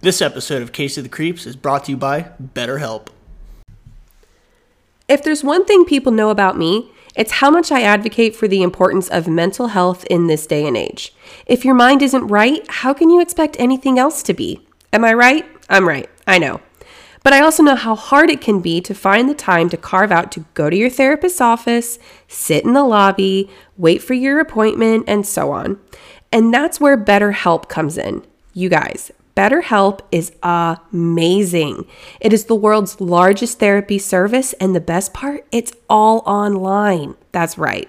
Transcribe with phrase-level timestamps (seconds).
[0.00, 3.08] This episode of Case of the Creeps is brought to you by BetterHelp.
[5.08, 8.62] If there's one thing people know about me, it's how much I advocate for the
[8.62, 11.12] importance of mental health in this day and age.
[11.46, 14.64] If your mind isn't right, how can you expect anything else to be?
[14.92, 15.44] Am I right?
[15.68, 16.08] I'm right.
[16.28, 16.60] I know.
[17.24, 20.12] But I also know how hard it can be to find the time to carve
[20.12, 25.06] out to go to your therapist's office, sit in the lobby, wait for your appointment,
[25.08, 25.80] and so on.
[26.30, 28.24] And that's where BetterHelp comes in.
[28.54, 31.86] You guys, BetterHelp is amazing.
[32.20, 37.14] It is the world's largest therapy service, and the best part, it's all online.
[37.30, 37.88] That's right.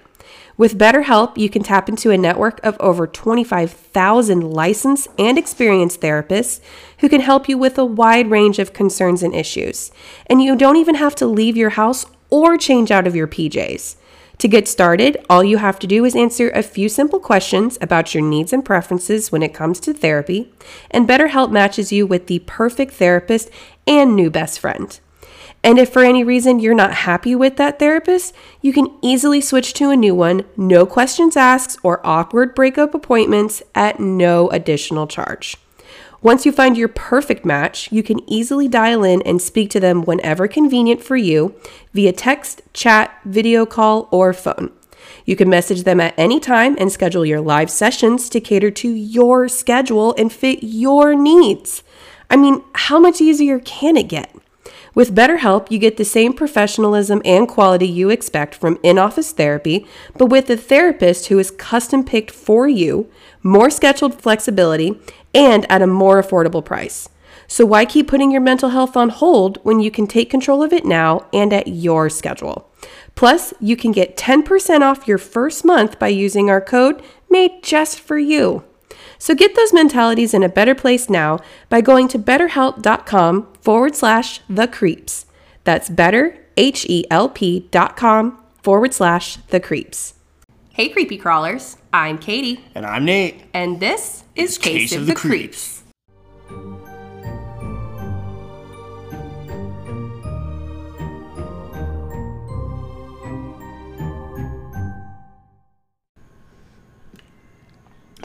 [0.56, 6.60] With BetterHelp, you can tap into a network of over 25,000 licensed and experienced therapists
[6.98, 9.90] who can help you with a wide range of concerns and issues.
[10.26, 13.96] And you don't even have to leave your house or change out of your PJs.
[14.40, 18.14] To get started, all you have to do is answer a few simple questions about
[18.14, 20.50] your needs and preferences when it comes to therapy,
[20.90, 23.50] and BetterHelp matches you with the perfect therapist
[23.86, 24.98] and new best friend.
[25.62, 29.74] And if for any reason you're not happy with that therapist, you can easily switch
[29.74, 35.58] to a new one, no questions asked or awkward breakup appointments at no additional charge.
[36.22, 40.02] Once you find your perfect match, you can easily dial in and speak to them
[40.02, 41.54] whenever convenient for you
[41.94, 44.70] via text, chat, video call, or phone.
[45.24, 48.88] You can message them at any time and schedule your live sessions to cater to
[48.90, 51.82] your schedule and fit your needs.
[52.28, 54.34] I mean, how much easier can it get?
[54.92, 59.86] With BetterHelp, you get the same professionalism and quality you expect from in office therapy,
[60.18, 63.08] but with a therapist who is custom picked for you,
[63.42, 65.00] more scheduled flexibility,
[65.34, 67.08] and at a more affordable price.
[67.46, 70.72] So, why keep putting your mental health on hold when you can take control of
[70.72, 72.70] it now and at your schedule?
[73.16, 77.98] Plus, you can get 10% off your first month by using our code made just
[77.98, 78.64] for you.
[79.18, 84.40] So get those mentalities in a better place now by going to betterhelp.com forward slash
[84.48, 85.26] the creeps.
[85.64, 87.34] That's better, H E L
[88.62, 90.14] forward slash the creeps.
[90.72, 91.76] Hey, creepy crawlers.
[91.92, 93.42] I'm Katie, And I'm Nate.
[93.52, 95.82] and this is Case, of, the, creeps.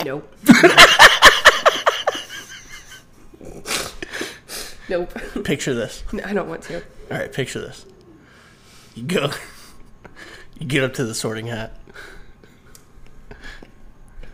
[0.04, 0.30] Nope.
[4.90, 5.14] nope.
[5.44, 6.04] Picture this.
[6.26, 6.76] I don't want to.
[6.76, 7.86] All right, picture this.
[8.96, 9.32] You go.
[10.58, 11.78] You get up to the sorting hat.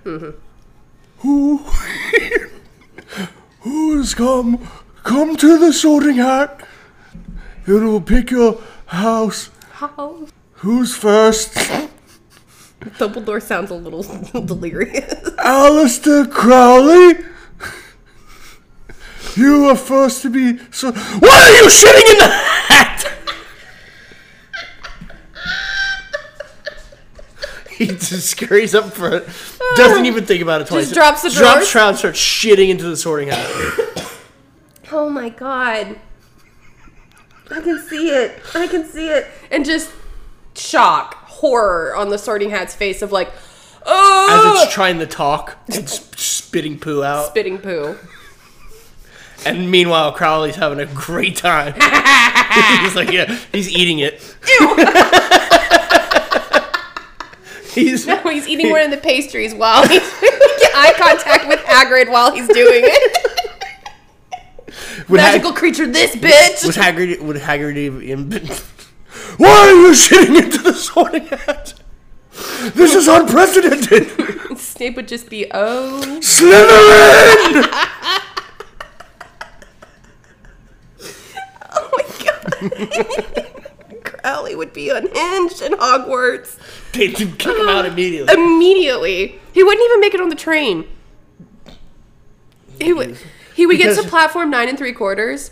[0.04, 1.58] Who?
[3.62, 4.68] Who's come?
[5.04, 6.68] Come to the sorting hat.
[7.68, 9.50] It will pick your house.
[9.72, 10.32] House.
[10.54, 11.54] Who's first?
[12.98, 14.02] Dumbledore sounds a little
[14.46, 15.14] delirious.
[15.38, 17.24] Aleister Crowley.
[19.36, 20.58] You are first to be.
[20.72, 23.08] So, what are you shitting in the hat?
[27.86, 29.28] He just scurries up for it.
[29.76, 30.84] Doesn't even think about it twice.
[30.84, 31.70] Just drops the drops drawers?
[31.70, 33.48] trout, and starts shitting into the sorting hat.
[34.92, 36.00] Oh my god.
[37.50, 38.40] I can see it.
[38.54, 39.28] I can see it.
[39.50, 39.92] And just
[40.56, 43.34] shock, horror on the sorting hat's face of like, As
[43.86, 47.28] oh, it's trying to talk, it's spitting poo out.
[47.28, 47.98] spitting poo.
[49.46, 51.74] And meanwhile, Crowley's having a great time.
[52.82, 54.22] he's like, yeah, he's eating it.
[57.74, 60.02] he's No, he's eating one of the pastries while he's
[60.76, 63.18] eye contact with Hagrid while he's doing it.
[65.10, 66.66] would Hag- Magical creature, this bitch.
[66.66, 68.48] would Hagrid would Hagrid even been?
[69.38, 71.74] Why are you shitting into the sorting hat?
[72.74, 74.58] This is unprecedented.
[74.58, 76.02] Snape would just be, oh.
[76.22, 77.68] Slytherin.
[81.74, 82.04] Oh my
[83.50, 83.58] god.
[84.22, 86.58] Crowley would be unhinged in Hogwarts
[86.94, 88.34] They'd kick him out ah, immediately.
[88.34, 89.40] immediately.
[89.54, 90.86] He wouldn't even make it on the train.
[92.80, 93.18] He would
[93.56, 95.52] he would get to platform nine and three quarters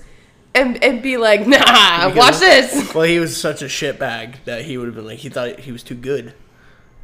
[0.56, 2.94] and and be like, nah, watch this.
[2.94, 5.72] Well, he was such a shitbag that he would have been like, he thought he
[5.72, 6.34] was too good,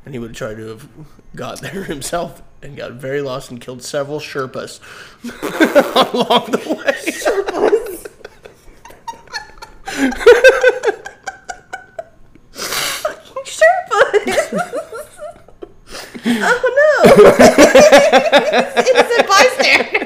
[0.03, 0.89] and he would have tried to have
[1.35, 4.79] got there himself and got very lost and killed several Sherpas
[6.13, 7.11] along the way.
[7.11, 7.75] Sherpa.
[16.27, 17.11] oh no.
[18.77, 20.05] it's a bystander.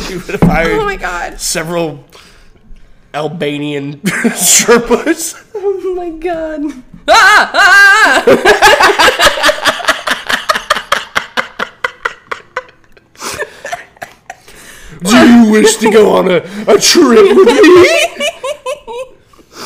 [0.06, 1.40] he would have hired Oh my god.
[1.40, 2.04] several
[3.14, 5.34] Albanian Sherpas.
[5.54, 6.62] Oh my god.
[7.08, 8.24] Ah, ah!
[15.02, 16.36] Do you wish to go on a,
[16.66, 18.15] a trip with me?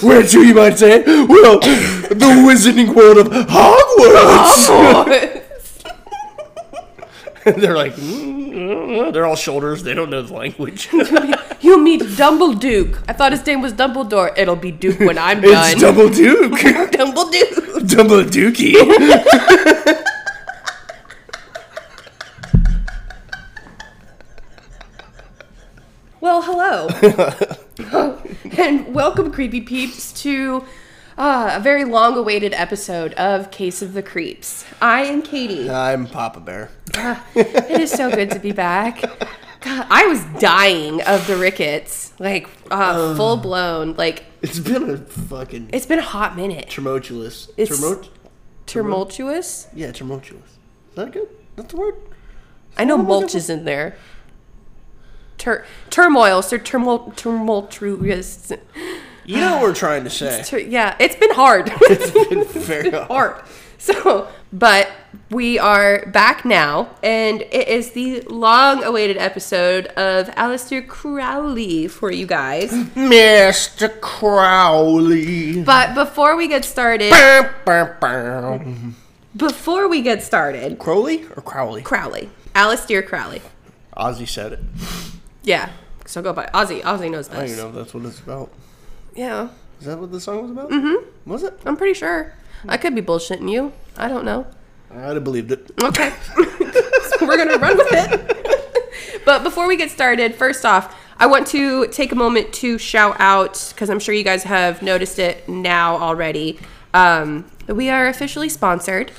[0.03, 1.03] Where to, you might say?
[1.05, 4.67] Well, the wizarding world of Hogwarts.
[7.57, 9.83] they're like, "Mm, they're all shoulders.
[9.83, 10.89] They don't know the language.
[11.61, 13.03] you meet Dumbleduke.
[13.09, 14.33] I thought his name was Dumbledore.
[14.37, 15.73] It'll be Duke when I'm done.
[15.73, 16.53] it's Double Duke.
[16.53, 17.89] Dumbleduke.
[17.89, 18.77] Double Dookie.
[26.21, 26.89] Well, hello.
[28.59, 30.63] and welcome, Creepy Peeps, to
[31.17, 34.67] uh, a very long awaited episode of Case of the Creeps.
[34.83, 35.71] I am Katie.
[35.71, 36.71] I'm Papa Bear.
[36.97, 39.01] Ah, it is so good to be back.
[39.63, 43.95] God, I was dying of the rickets, like uh, full blown.
[43.95, 46.69] Like It's been a fucking it's been a hot minute.
[46.69, 47.49] tumultuous.
[47.57, 48.11] It's- Tumult-
[48.67, 49.69] Tumultuous.
[49.75, 50.45] yeah, tumultuous.
[50.91, 51.29] Is that good?
[51.57, 51.95] That's the word?
[52.77, 53.97] I know mulch is in there.
[55.41, 58.53] Tur- turmoil, so tumult, tumultuous.
[59.25, 60.43] You know what we're trying to say.
[60.45, 61.73] Tur- yeah, it's been hard.
[61.83, 63.07] It's been very hard.
[63.09, 63.43] hard.
[63.79, 64.91] So, but
[65.31, 72.27] we are back now, and it is the long-awaited episode of Aleister Crowley for you
[72.27, 72.71] guys.
[72.95, 73.99] Mr.
[74.03, 75.63] Crowley.
[75.63, 78.61] But before we get started, Bow, bow, bow.
[79.35, 81.81] before we get started, Crowley or Crowley?
[81.81, 83.41] Crowley, Aleister Crowley.
[83.97, 84.61] Ozzy said it.
[85.43, 85.71] Yeah,
[86.07, 86.83] so go by Ozzy.
[86.83, 87.53] Ozzy knows I don't this.
[87.53, 88.53] even know if that's what it's about.
[89.15, 89.49] Yeah,
[89.81, 90.71] Is that what the song was about?
[90.71, 91.31] Mm-hmm.
[91.31, 91.59] Was it?
[91.65, 92.33] I'm pretty sure.
[92.69, 93.73] I could be bullshitting you.
[93.97, 94.47] I don't know.
[94.93, 95.71] I'd have believed it.
[95.83, 96.13] Okay.
[96.35, 99.23] so we're going to run with it.
[99.25, 103.17] but before we get started, first off, I want to take a moment to shout
[103.19, 106.59] out, because I'm sure you guys have noticed it now already.
[106.93, 109.11] Um, we are officially sponsored.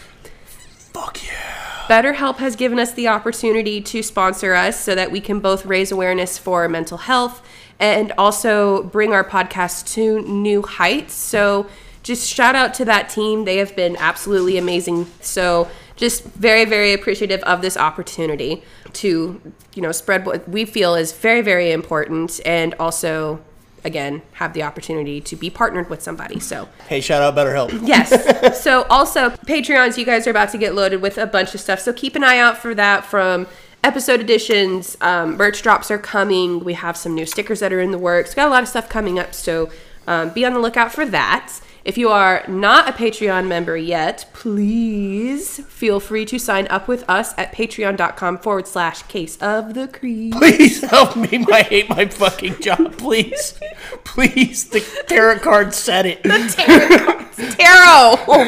[0.93, 1.60] Fuck yeah.
[1.91, 5.91] BetterHelp has given us the opportunity to sponsor us so that we can both raise
[5.91, 7.45] awareness for mental health
[7.81, 11.13] and also bring our podcast to new heights.
[11.13, 11.67] So,
[12.01, 13.43] just shout out to that team.
[13.43, 15.07] They have been absolutely amazing.
[15.19, 19.41] So, just very, very appreciative of this opportunity to,
[19.73, 23.43] you know, spread what we feel is very, very important and also,
[23.83, 26.39] again, have the opportunity to be partnered with somebody.
[26.39, 27.87] So, Hey, shout out BetterHelp.
[27.87, 28.61] Yes.
[28.63, 31.79] so also Patreons, you guys are about to get loaded with a bunch of stuff.
[31.79, 33.47] So keep an eye out for that from
[33.83, 34.97] episode editions.
[35.01, 36.63] Um, merch drops are coming.
[36.63, 38.33] We have some new stickers that are in the works.
[38.33, 39.33] Got a lot of stuff coming up.
[39.33, 39.71] So
[40.07, 41.51] um, be on the lookout for that.
[41.83, 47.03] If you are not a Patreon member yet, please feel free to sign up with
[47.09, 50.33] us at patreon.com forward slash case of the creep.
[50.33, 51.43] Please help me.
[51.51, 52.97] I hate my fucking job.
[52.97, 53.59] Please.
[54.03, 54.69] Please.
[54.69, 56.21] The tarot card said it.
[56.21, 57.21] The tarot!
[57.55, 58.45] tarot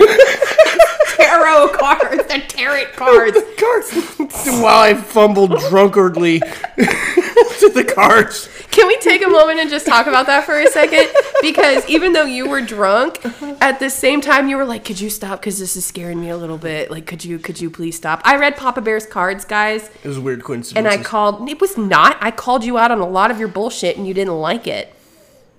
[1.27, 2.23] cards.
[2.27, 3.37] They're tarot cards.
[3.57, 4.17] cards.
[4.61, 6.39] While I fumbled drunkardly
[6.77, 8.49] to the cards.
[8.71, 11.07] Can we take a moment and just talk about that for a second?
[11.41, 13.19] Because even though you were drunk,
[13.61, 15.39] at the same time you were like, "Could you stop?
[15.39, 16.89] Because this is scaring me a little bit.
[16.89, 20.17] Like, could you, could you please stop?" I read Papa Bear's cards, guys, It was
[20.17, 20.77] a weird coincidence.
[20.77, 21.47] and I called.
[21.49, 22.17] It was not.
[22.19, 24.93] I called you out on a lot of your bullshit, and you didn't like it.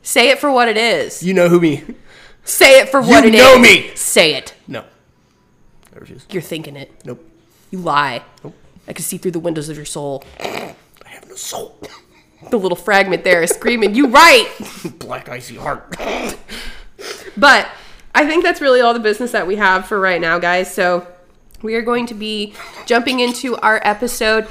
[0.03, 1.23] Say it for what it is.
[1.23, 1.85] You know who me.
[2.45, 3.41] Say it for what it is.
[3.41, 3.91] You know me.
[3.95, 4.55] Say it.
[4.67, 4.85] No.
[5.95, 6.27] I refuse.
[6.31, 6.93] You're thinking it.
[7.05, 7.25] Nope.
[7.71, 8.23] You lie.
[8.43, 8.55] Nope.
[8.87, 10.25] I can see through the windows of your soul.
[10.41, 10.75] I
[11.07, 11.79] have no soul.
[12.51, 14.49] The little fragment there is screaming, "You right."
[14.99, 15.97] Black icy heart.
[17.37, 17.69] But
[18.15, 20.73] I think that's really all the business that we have for right now, guys.
[20.73, 21.07] So
[21.63, 22.55] we are going to be
[22.87, 24.47] jumping into our episode.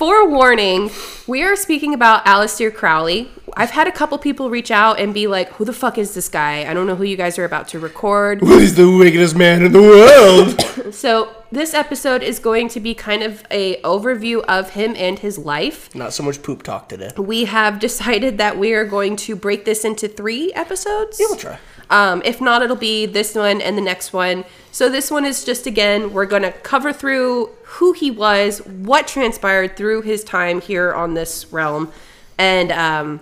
[0.00, 0.90] Forewarning,
[1.26, 3.30] we are speaking about Aleister Crowley.
[3.54, 6.30] I've had a couple people reach out and be like, who the fuck is this
[6.30, 6.64] guy?
[6.64, 8.40] I don't know who you guys are about to record.
[8.40, 10.64] Well, he's the wickedest man in the world.
[10.94, 15.36] So this episode is going to be kind of a overview of him and his
[15.36, 15.94] life.
[15.94, 17.10] Not so much poop talk today.
[17.18, 21.20] We have decided that we are going to break this into three episodes.
[21.20, 21.58] Yeah, we'll try.
[21.90, 24.44] Um, if not, it'll be this one and the next one.
[24.72, 29.08] So this one is just again, we're going to cover through who he was, what
[29.08, 31.92] transpired through his time here on this realm,
[32.38, 33.20] and um,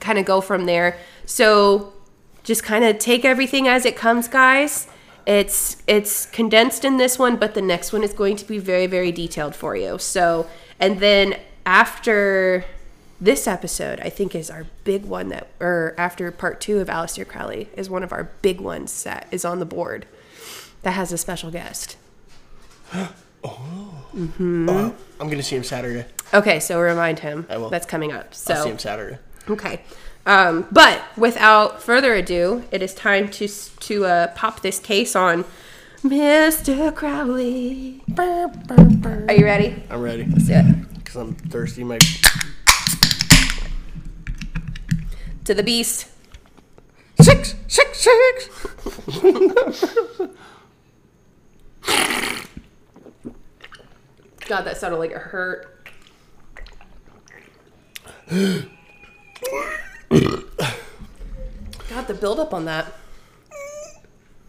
[0.00, 0.98] kind of go from there.
[1.24, 1.94] So
[2.42, 4.86] just kind of take everything as it comes, guys.
[5.26, 8.86] It's it's condensed in this one, but the next one is going to be very
[8.86, 9.98] very detailed for you.
[9.98, 10.46] So
[10.78, 12.66] and then after
[13.20, 17.26] this episode, I think is our big one that, or after part two of Aleister
[17.26, 20.06] Crowley, is one of our big ones that is on the board
[20.82, 21.96] that has a special guest.
[23.46, 23.90] Oh.
[24.16, 26.06] I'm gonna see him Saturday.
[26.32, 27.68] Okay, so remind him I will.
[27.68, 28.32] that's coming up.
[28.34, 29.18] So I'll see him Saturday.
[29.50, 29.82] Okay.
[30.24, 35.44] Um, but without further ado, it is time to to uh, pop this case on
[36.02, 36.94] Mr.
[36.94, 38.02] Crowley.
[38.16, 39.82] Are you ready?
[39.90, 40.94] I'm ready Let's do it.
[40.94, 41.84] because I'm thirsty.
[41.84, 41.98] My
[45.44, 46.08] to the beast.
[47.20, 48.48] Six, six, six.
[54.46, 55.70] God, that sounded like it hurt.
[61.88, 62.92] God, the buildup on that.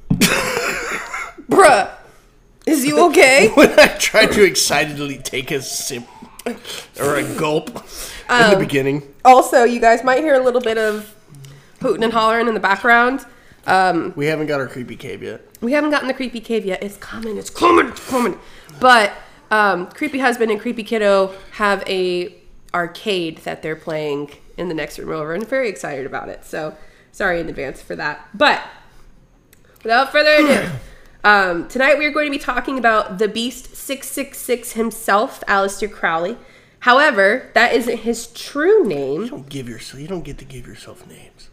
[1.50, 1.92] Bruh,
[2.66, 3.50] is you okay?
[3.54, 6.04] When I tried to excitedly take a sip
[7.00, 7.70] or a gulp
[8.30, 9.02] in the beginning.
[9.24, 11.16] Also, you guys might hear a little bit of
[11.82, 13.26] hooting and hollering in the background.
[14.16, 15.42] We haven't got our creepy cave yet.
[15.62, 16.84] We haven't gotten the creepy cave yet.
[16.84, 17.38] It's coming.
[17.38, 17.88] It's coming.
[17.88, 18.40] It's coming.
[18.80, 19.14] But
[19.52, 22.36] um, creepy husband and creepy kiddo have a
[22.74, 26.46] arcade that they're playing in the next room over, and I'm very excited about it.
[26.46, 26.76] So
[27.12, 28.28] sorry in advance for that.
[28.34, 28.62] But
[29.84, 30.70] without further ado,
[31.26, 35.44] um, tonight we are going to be talking about the Beast six six six himself,
[35.48, 36.38] Aleister Crowley.
[36.80, 39.24] However, that isn't his true name.
[39.24, 40.00] You don't give yourself.
[40.02, 41.50] You don't get to give yourself names.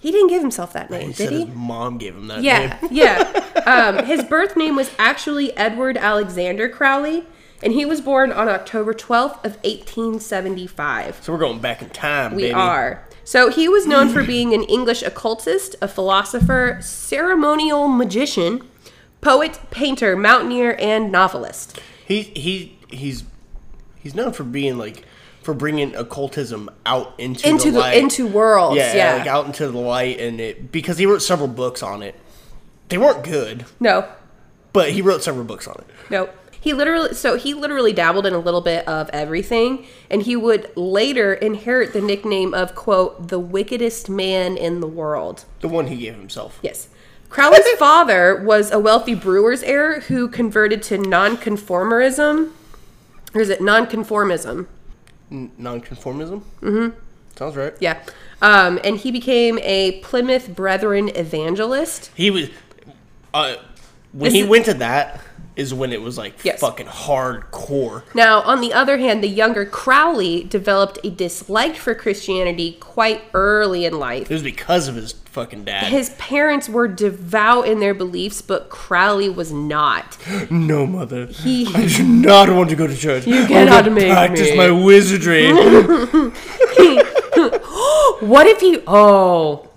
[0.00, 1.44] He didn't give himself that name, He did said he?
[1.46, 2.90] his mom gave him that Yeah, name.
[2.92, 3.42] yeah.
[3.66, 7.24] Um, his birth name was actually Edward Alexander Crowley,
[7.64, 11.20] and he was born on October 12th of 1875.
[11.24, 12.54] So we're going back in time, We baby.
[12.54, 13.02] are.
[13.24, 18.62] So he was known for being an English occultist, a philosopher, ceremonial magician,
[19.26, 21.80] poet, painter, mountaineer, and novelist.
[22.06, 23.24] He he he's
[23.96, 25.04] he's known for being like
[25.42, 27.96] for bringing occultism out into Into the the light.
[27.98, 29.16] into worlds, yeah, yeah.
[29.16, 32.14] like out into the light, and it because he wrote several books on it.
[32.88, 34.08] They weren't good, No,
[34.72, 35.86] but he wrote several books on it.
[36.10, 36.32] Nope.
[36.60, 40.76] He literally so he literally dabbled in a little bit of everything and he would
[40.76, 45.44] later inherit the nickname of quote the wickedest man in the world.
[45.60, 46.58] The one he gave himself.
[46.62, 46.88] Yes.
[47.28, 52.52] Crowley's father was a wealthy brewer's heir who converted to nonconformism.
[53.34, 54.66] Or is it nonconformism?
[55.30, 56.42] N- nonconformism.
[56.62, 56.98] Mm-hmm.
[57.36, 57.74] Sounds right.
[57.80, 58.00] Yeah.
[58.40, 62.10] Um, and he became a Plymouth Brethren evangelist.
[62.14, 62.48] He was.
[63.34, 63.56] Uh,
[64.12, 65.20] when This he is- went to that,
[65.56, 66.60] is when it was like Yes.
[66.60, 68.02] fucking hardcore.
[68.14, 73.84] Now, on the other hand, the younger Crowley developed a dislike for Christianity quite early
[73.86, 74.30] in life.
[74.30, 75.84] It was because of his fucking dad.
[75.84, 80.18] His parents were devout in their beliefs, but Crowley was not.
[80.50, 81.26] no, mother.
[81.26, 83.26] He I do not want to go to church.
[83.26, 84.56] You cannot make practice me.
[84.56, 85.46] my wizardry.
[88.20, 89.68] What if he Oh.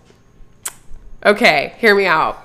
[1.25, 2.41] Okay, hear me out.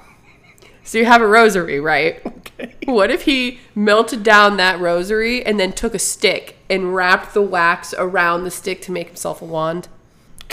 [0.85, 2.25] So you have a rosary, right?
[2.27, 2.75] okay.
[2.85, 7.43] What if he melted down that rosary and then took a stick and wrapped the
[7.43, 9.89] wax around the stick to make himself a wand?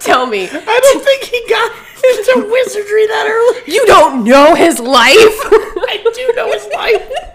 [0.00, 0.48] Tell me.
[0.50, 3.72] I don't think he got into wizardry that early.
[3.72, 5.14] You don't know his life?
[5.14, 7.12] I do know his life.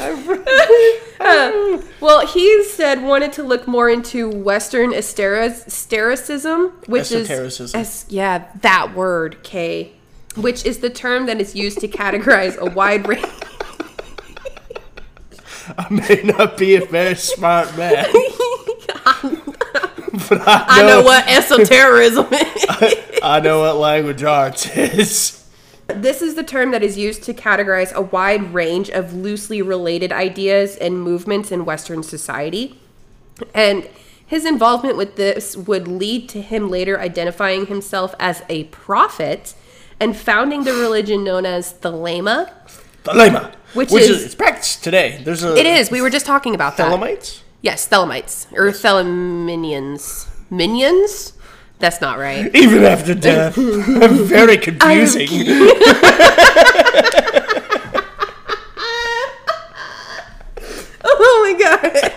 [2.00, 8.94] Well, he said wanted to look more into Western esotericism, which is es- yeah that
[8.94, 9.92] word K,
[10.36, 13.26] which is the term that is used to categorize a wide range.
[15.78, 18.06] I may not be a very smart man,
[20.28, 22.64] but I I know know, what esotericism is.
[23.22, 25.39] I know what language arts is.
[25.92, 30.12] This is the term that is used to categorize a wide range of loosely related
[30.12, 32.80] ideas and movements in Western society.
[33.54, 33.88] And
[34.26, 39.54] his involvement with this would lead to him later identifying himself as a prophet
[39.98, 42.52] and founding the religion known as Thelema.
[43.04, 45.20] Thelema, Which which, is- is, it's practiced today.
[45.24, 45.90] There's a It is.
[45.90, 46.90] We were just talking about that.
[46.90, 47.40] Thelemites.
[47.62, 50.26] Yes, Thelemites or Theleminians.
[50.50, 51.32] Minions?
[51.80, 52.54] That's not right.
[52.54, 55.28] Even after death, I'm very confusing.
[61.02, 62.12] Oh my god.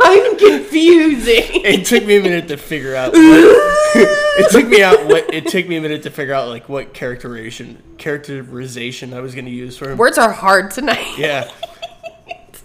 [0.00, 1.62] I'm confusing.
[1.64, 3.12] it took me a minute to figure out.
[3.12, 5.06] What, it took me out.
[5.06, 9.34] What it took me a minute to figure out like what characterization characterization I was
[9.34, 9.98] going to use for him.
[9.98, 11.16] Words are hard tonight.
[11.18, 11.50] Yeah,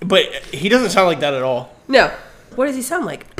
[0.04, 1.74] but he doesn't sound like that at all.
[1.88, 2.08] No.
[2.56, 3.26] What does he sound like?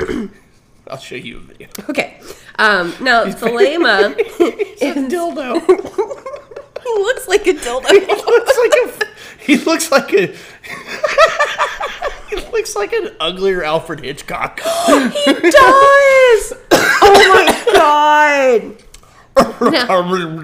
[0.90, 1.68] I'll show you a video.
[1.88, 2.20] Okay.
[2.58, 5.60] Um, now, Thelema is Dildo.
[6.82, 7.90] he looks like a dildo.
[8.26, 9.06] looks like a.
[9.38, 10.34] He looks like a.
[12.28, 14.60] he looks like an uglier Alfred Hitchcock.
[14.86, 16.52] he does.
[16.72, 18.76] Oh my god.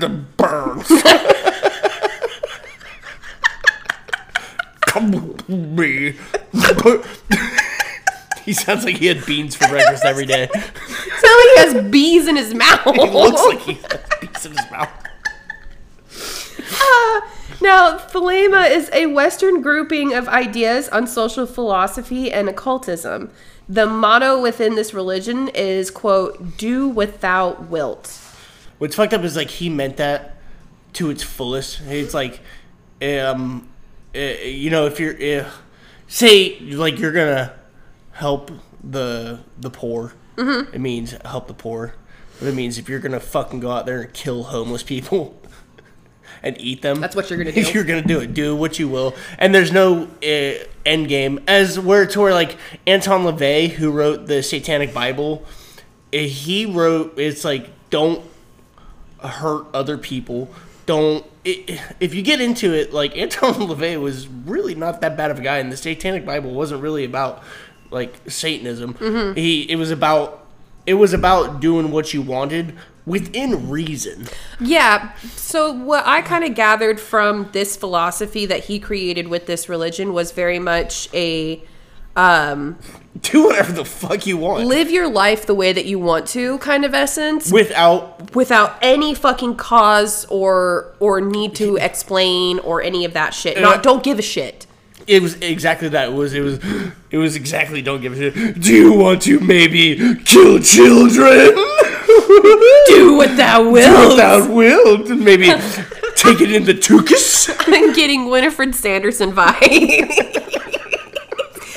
[0.00, 0.88] the burns.
[4.82, 6.14] Come with me.
[8.46, 10.48] He sounds like he had beans for breakfast every day.
[10.54, 10.72] Sounds
[11.22, 12.80] like he has bees in his mouth.
[12.94, 14.88] He looks like he has beans in his mouth.
[16.80, 17.20] Uh,
[17.60, 23.30] Now, Thelema is a Western grouping of ideas on social philosophy and occultism.
[23.68, 28.16] The motto within this religion is, quote, do without wilt.
[28.78, 30.36] What's fucked up is like he meant that
[30.94, 31.80] to its fullest.
[31.86, 32.40] It's like,
[33.02, 33.68] um,
[34.14, 35.50] uh, you know, if you're, uh,
[36.08, 37.54] say, like you're gonna
[38.16, 38.50] help
[38.82, 40.74] the the poor, Mm-hmm.
[40.74, 41.94] it means help the poor.
[42.38, 45.40] But it means if you're gonna fucking go out there and kill homeless people
[46.42, 47.62] and eat them, That's what you're gonna do.
[47.62, 48.34] You're gonna do it.
[48.34, 49.14] Do what you will.
[49.38, 51.40] And there's no uh, end game.
[51.48, 52.56] As where to where like
[52.86, 55.44] Anton LaVey, who wrote the Satanic Bible,
[56.12, 58.22] uh, he wrote it's like don't
[59.22, 60.50] hurt other people.
[60.84, 61.24] Don't.
[61.44, 65.38] It, if you get into it, like Anton LaVey was really not that bad of
[65.38, 67.42] a guy, and the Satanic Bible wasn't really about
[67.90, 68.94] like Satanism.
[68.94, 69.34] Mm-hmm.
[69.34, 70.46] He it was about
[70.86, 74.26] it was about doing what you wanted within reason.
[74.60, 75.14] Yeah.
[75.36, 80.12] So what I kind of gathered from this philosophy that he created with this religion
[80.12, 81.62] was very much a
[82.16, 82.78] um,
[83.20, 86.58] Do whatever the fuck you want live your life the way that you want to
[86.58, 93.04] kind of essence without without any fucking cause or or need to explain or any
[93.04, 93.60] of that shit.
[93.60, 94.65] Not don't give a shit.
[95.06, 96.08] It was exactly that.
[96.08, 96.58] It was it was
[97.10, 98.60] it was exactly don't give a shit.
[98.60, 101.54] Do you want to maybe kill children?
[102.88, 104.10] Do what thou wilt.
[104.14, 105.46] Without will, maybe
[106.16, 107.54] take it in the tuchus.
[107.68, 109.60] I'm getting Winifred Sanderson vibe.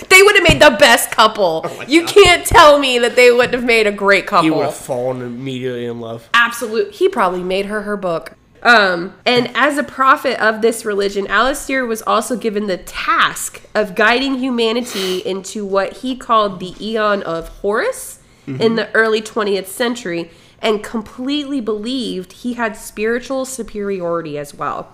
[0.10, 1.62] they would have made the best couple.
[1.66, 4.44] Oh you can't tell me that they wouldn't have made a great couple.
[4.44, 6.28] He would have fallen immediately in love.
[6.34, 6.94] Absolute.
[6.94, 8.34] He probably made her her book.
[8.62, 13.96] Um, and as a prophet of this religion, Aleister was also given the task of
[13.96, 18.20] guiding humanity into what he called the Aeon of Horus
[18.58, 24.92] in the early 20th century and completely believed he had spiritual superiority as well.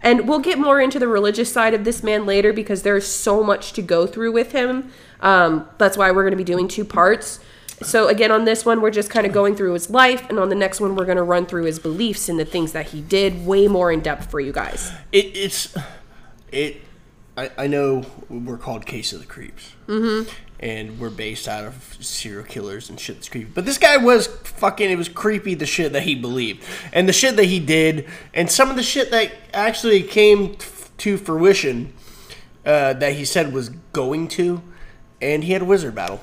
[0.00, 3.42] And we'll get more into the religious side of this man later because there's so
[3.42, 4.90] much to go through with him.
[5.20, 7.40] Um, that's why we're going to be doing two parts.
[7.82, 10.28] So, again, on this one, we're just kind of going through his life.
[10.28, 12.72] And on the next one, we're going to run through his beliefs and the things
[12.72, 14.92] that he did way more in depth for you guys.
[15.12, 15.74] It, it's
[16.52, 16.82] it.
[17.36, 20.30] I, I know we're called Case of the Creeps, mm-hmm.
[20.60, 23.50] and we're based out of serial killers and shit that's creepy.
[23.52, 24.88] But this guy was fucking.
[24.88, 28.50] It was creepy the shit that he believed and the shit that he did, and
[28.50, 30.66] some of the shit that actually came t-
[30.98, 31.92] to fruition
[32.64, 34.62] uh, that he said was going to,
[35.20, 36.20] and he had a wizard battle.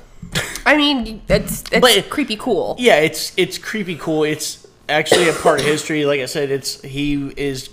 [0.66, 2.76] I mean, it's, it's But- creepy cool.
[2.80, 4.24] Yeah, it's it's creepy cool.
[4.24, 6.06] It's actually a part of history.
[6.06, 7.70] Like I said, it's he is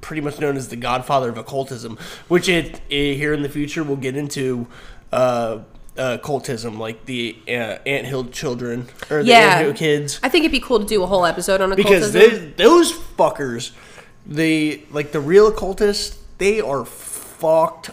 [0.00, 1.98] pretty much known as the godfather of occultism,
[2.28, 4.66] which it, eh, here in the future we'll get into
[5.12, 5.58] uh,
[5.98, 7.50] uh, occultism, like the uh,
[7.84, 9.56] Ant Hill children or the Yeah.
[9.56, 12.14] Ant Hill kids, I think it'd be cool to do a whole episode on because
[12.14, 12.52] occultism.
[12.56, 13.72] they, those fuckers,
[14.26, 17.90] the like the real occultists, they are fucked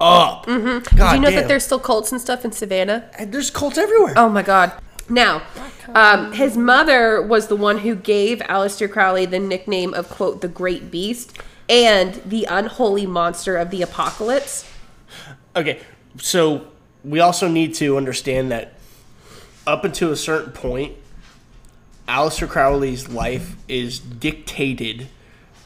[0.00, 0.46] up.
[0.46, 0.96] Mm-hmm.
[0.96, 1.40] God do you know damn.
[1.40, 3.08] that there's still cults and stuff in Savannah?
[3.18, 4.14] And there's cults everywhere.
[4.16, 4.72] Oh my god.
[5.08, 5.42] Now,
[5.88, 10.48] um, his mother was the one who gave Aleister Crowley the nickname of, quote, the
[10.48, 14.70] Great Beast and the unholy monster of the apocalypse.
[15.54, 15.80] Okay,
[16.18, 16.68] so
[17.04, 18.74] we also need to understand that
[19.66, 20.94] up until a certain point,
[22.08, 25.08] Aleister Crowley's life is dictated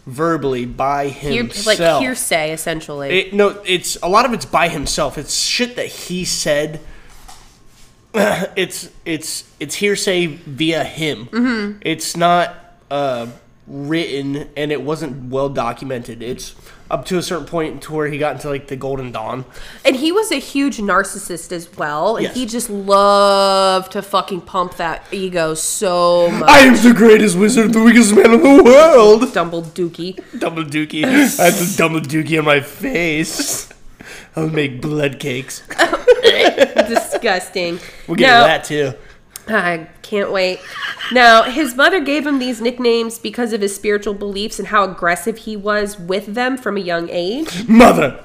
[0.08, 1.78] verbally by himself.
[1.78, 3.10] like hearsay, essentially.
[3.10, 5.18] It, no, it's a lot of it's by himself.
[5.18, 6.80] It's shit that he said.
[8.56, 11.26] It's it's it's hearsay via him.
[11.26, 11.78] Mm-hmm.
[11.82, 12.56] It's not
[12.90, 13.28] uh,
[13.66, 16.22] written, and it wasn't well documented.
[16.22, 16.56] It's
[16.90, 19.44] up to a certain point to where he got into like the Golden Dawn.
[19.84, 22.16] and he was a huge narcissist as well.
[22.16, 22.34] And Yes.
[22.34, 26.48] he just loved to fucking pump that ego so much.
[26.48, 29.32] I am the greatest wizard, the weakest man in the world.
[29.34, 30.18] Dumble Dookie.
[30.38, 31.04] Double dookie.
[31.04, 33.68] I have the double dookie on my face.
[34.34, 35.62] I'll make blood cakes.
[36.88, 37.78] Disgusting.
[38.06, 38.92] We'll get Now- to that too.
[39.48, 40.60] I can't wait.
[41.12, 45.38] Now, his mother gave him these nicknames because of his spiritual beliefs and how aggressive
[45.38, 47.68] he was with them from a young age.
[47.68, 48.22] Mother,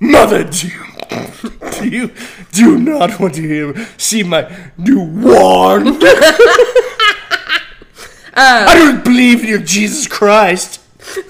[0.00, 0.84] mother, do you,
[1.80, 2.10] do you
[2.52, 5.98] do not want to hear, see my new wand?
[8.36, 10.80] I don't believe in your Jesus Christ.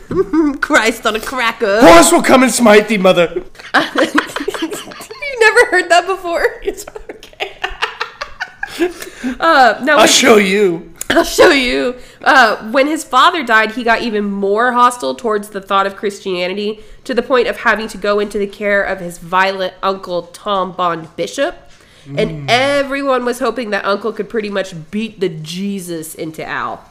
[0.61, 1.81] Christ on a cracker.
[1.81, 3.27] Horus will come and smite thee, mother.
[3.35, 3.45] you
[5.41, 6.61] never heard that before?
[6.63, 6.87] It's.
[9.41, 10.93] Uh, now, I'll show you.
[11.11, 11.97] I'll show you.
[12.23, 16.81] Uh, when his father died, he got even more hostile towards the thought of Christianity
[17.05, 20.73] to the point of having to go into the care of his violent uncle, Tom
[20.73, 21.57] Bond Bishop.
[22.19, 26.85] And everyone was hoping that uncle could pretty much beat the Jesus into Al.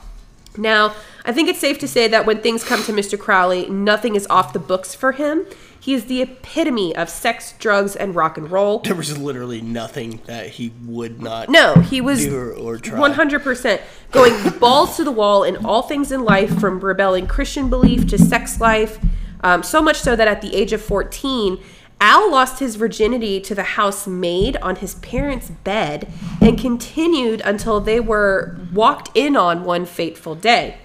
[0.58, 3.18] Now, I think it's safe to say that when things come to Mr.
[3.18, 5.46] Crowley, nothing is off the books for him.
[5.84, 8.80] He is the epitome of sex, drugs, and rock and roll.
[8.80, 12.98] There was literally nothing that he would not No, he was do or, or try.
[12.98, 18.08] 100% going balls to the wall in all things in life, from rebelling Christian belief
[18.08, 18.98] to sex life.
[19.42, 21.62] Um, so much so that at the age of 14,
[22.00, 28.00] Al lost his virginity to the housemaid on his parents' bed and continued until they
[28.00, 30.78] were walked in on one fateful day.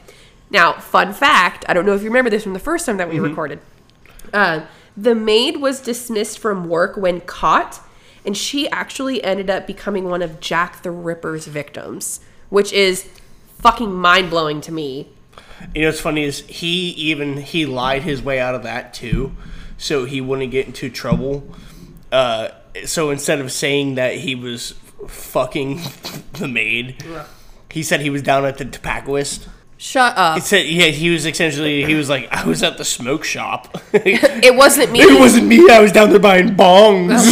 [0.51, 3.09] Now, fun fact I don't know if you remember this from the first time that
[3.09, 3.61] we recorded.
[4.35, 4.63] Uh,
[4.99, 7.81] the maid was dismissed from work when caught,
[8.27, 13.09] and she actually ended up becoming one of Jack the Ripper's victims, which is
[13.59, 15.09] fucking mind blowing to me.
[15.73, 19.37] You know what's funny is he even he lied his way out of that too,
[19.77, 21.49] so he wouldn't get into trouble.
[22.11, 22.49] Uh,
[22.85, 24.73] so instead of saying that he was
[25.07, 25.81] fucking
[26.33, 27.05] the maid,
[27.71, 29.49] he said he was down at the tobaccoist.
[29.81, 30.35] Shut up.
[30.35, 33.79] He said yeah, he was essentially he was like I was at the smoke shop.
[33.95, 35.01] It wasn't me.
[35.01, 35.71] It wasn't me.
[35.71, 37.23] I was down there buying bongs.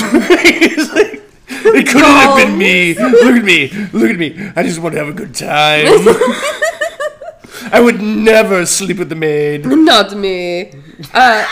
[0.42, 2.94] He's like, it couldn't have been me.
[2.94, 3.68] Look at me.
[3.92, 4.50] Look at me.
[4.54, 5.86] I just want to have a good time.
[7.72, 9.66] I would never sleep with the maid.
[9.66, 10.72] Not me.
[11.12, 11.44] Uh,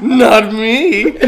[0.00, 1.18] Not me.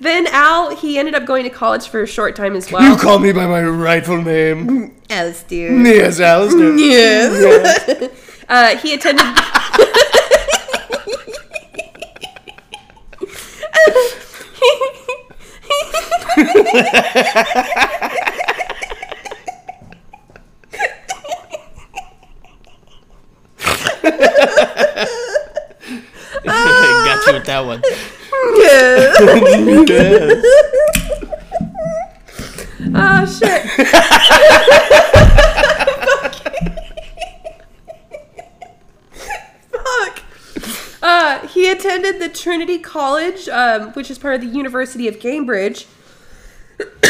[0.00, 2.82] Then Al, he ended up going to college for a short time as well.
[2.82, 2.98] You well.
[2.98, 4.94] call me by my rightful name.
[5.10, 5.76] Alistair.
[5.76, 6.76] Yes, Alistair.
[6.76, 8.10] Yes.
[8.48, 9.26] uh, he attended.
[26.46, 27.82] Got you with that one.
[28.54, 29.18] Yes.
[29.88, 30.44] Yes.
[32.94, 33.62] Oh shit.
[39.70, 40.22] Fuck.
[41.02, 45.86] Uh, he attended the Trinity College, um, which is part of the University of Cambridge.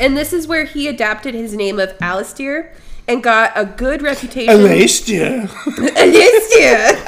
[0.00, 2.72] and this is where he adapted his name of Aleister
[3.06, 4.50] and got a good reputation.
[4.50, 5.48] Alistair.
[5.96, 7.04] Alistair.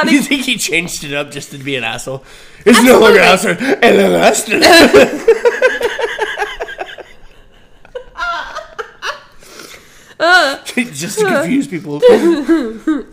[0.00, 2.24] And got you think he changed it up just to be an asshole?
[2.64, 3.58] It's no longer Alistair.
[3.60, 3.76] Uh.
[10.22, 10.84] Alistair.
[10.92, 11.96] just to confuse people.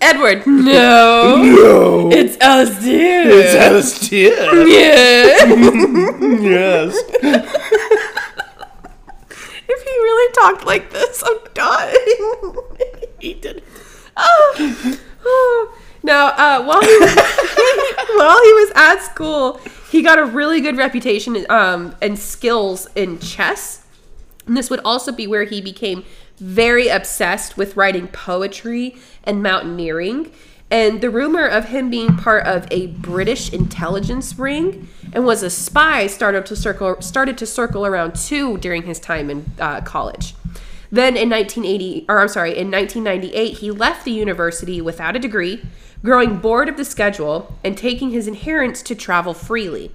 [0.01, 0.45] Edward.
[0.45, 1.41] No.
[1.43, 2.09] No.
[2.11, 3.23] It's Alistair.
[3.29, 4.67] It's Alistair.
[4.67, 6.15] yeah.
[6.39, 6.95] Yes.
[9.71, 12.55] If he really talked like this, I'm dying.
[13.19, 13.63] He did.
[14.15, 14.23] Ah.
[14.59, 14.99] oh.
[15.25, 15.78] Oh.
[16.03, 17.15] Now, uh, while he was,
[18.15, 19.59] while he was at school,
[19.91, 23.85] he got a really good reputation um, and skills in chess.
[24.45, 26.03] And this would also be where he became
[26.37, 30.31] very obsessed with writing poetry and mountaineering.
[30.71, 35.49] And the rumor of him being part of a British intelligence ring and was a
[35.49, 40.35] spy started to circle started to circle around too during his time in uh, college.
[40.91, 45.63] Then in 1980, or I'm sorry, in 1998, he left the university without a degree,
[46.03, 49.91] growing bored of the schedule and taking his inherence to travel freely.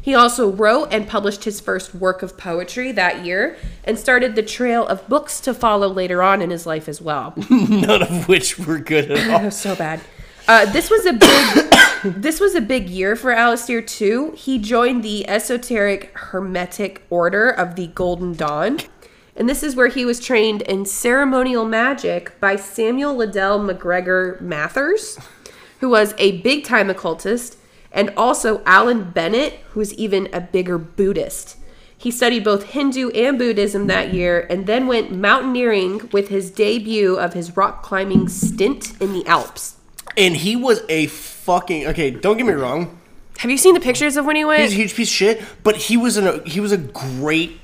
[0.00, 4.42] He also wrote and published his first work of poetry that year and started the
[4.42, 7.34] trail of books to follow later on in his life as well.
[7.50, 9.50] None of which were good at all.
[9.50, 10.00] So bad.
[10.46, 11.74] Uh, this was a big
[12.22, 14.32] this was a big year for Aleister too.
[14.34, 18.78] He joined the esoteric hermetic order of the Golden Dawn.
[19.36, 25.18] And this is where he was trained in ceremonial magic by Samuel Liddell MacGregor Mathers,
[25.80, 27.56] who was a big time occultist,
[27.92, 31.56] and also Alan Bennett, who's even a bigger Buddhist.
[31.96, 37.16] He studied both Hindu and Buddhism that year and then went mountaineering with his debut
[37.16, 39.76] of his rock climbing stint in the Alps.
[40.16, 42.10] And he was a fucking okay.
[42.12, 42.98] Don't get me wrong.
[43.38, 44.62] Have you seen the pictures of when he went?
[44.62, 47.60] He's a huge piece of shit, but he was an, he was a great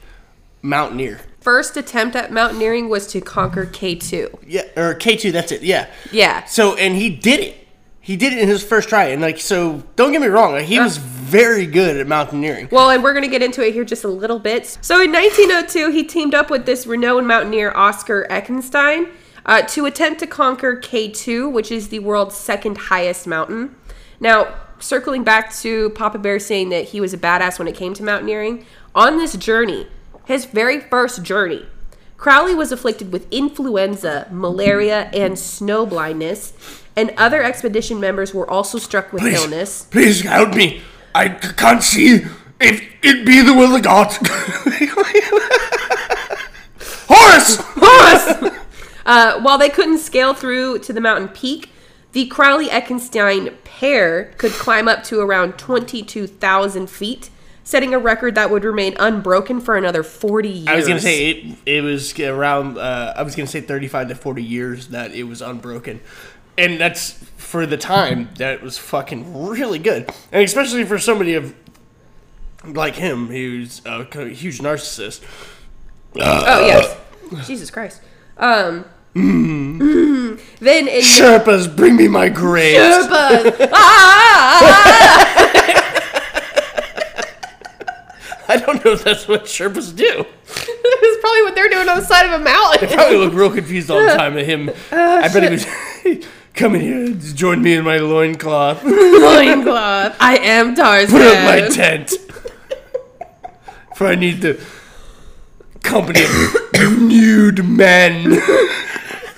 [0.62, 1.20] mountaineer.
[1.40, 4.44] First attempt at mountaineering was to conquer K2.
[4.46, 5.30] Yeah, or K two.
[5.30, 5.62] That's it.
[5.62, 5.90] Yeah.
[6.10, 6.44] Yeah.
[6.46, 7.63] So and he did it.
[8.04, 9.82] He did it in his first try, and like so.
[9.96, 10.52] Don't get me wrong.
[10.52, 12.68] Like, he was very good at mountaineering.
[12.70, 14.66] Well, and we're going to get into it here just a little bit.
[14.82, 19.10] So in 1902, he teamed up with this renowned mountaineer, Oscar Eckenstein,
[19.46, 23.74] uh, to attempt to conquer K2, which is the world's second highest mountain.
[24.20, 27.94] Now, circling back to Papa Bear saying that he was a badass when it came
[27.94, 29.86] to mountaineering, on this journey,
[30.26, 31.64] his very first journey,
[32.24, 36.54] Crowley was afflicted with influenza, malaria, and snow blindness,
[36.96, 39.82] and other expedition members were also struck with Please, illness.
[39.90, 40.80] please help me.
[41.14, 42.24] I c- can't see
[42.58, 44.06] if it be the will of God.
[47.10, 47.58] Horse!
[47.60, 48.54] Horus!
[49.04, 51.68] uh, while they couldn't scale through to the mountain peak,
[52.12, 57.28] the Crowley Eckenstein pair could climb up to around 22,000 feet,
[57.64, 60.68] setting a record that would remain unbroken for another 40 years.
[60.68, 61.56] I was gonna say it.
[61.66, 62.78] It was around.
[62.78, 66.00] Uh, I was gonna say thirty-five to forty years that it was unbroken,
[66.56, 71.54] and that's for the time that was fucking really good, and especially for somebody of
[72.64, 75.22] like him, who's a huge narcissist.
[76.16, 76.96] Oh, yes.
[77.46, 78.00] Jesus Christ.
[78.36, 80.34] Um, Mm-hmm.
[80.64, 83.06] then in Sherpas, bring me my grades.
[83.06, 83.70] Sherpas.
[83.72, 85.40] Ah!
[88.48, 90.06] I don't know if that's what Sherpas do.
[90.44, 92.88] That's probably what they're doing on the side of a mountain.
[92.88, 94.70] They probably look real confused all the time at him.
[94.92, 96.26] Oh, I bet he was.
[96.52, 98.84] Come in here, join me in my loincloth.
[98.84, 100.16] Loincloth.
[100.20, 101.18] I am Tarzan.
[101.18, 102.12] Put up my tent.
[103.96, 104.62] For I need the
[105.82, 108.40] company of nude men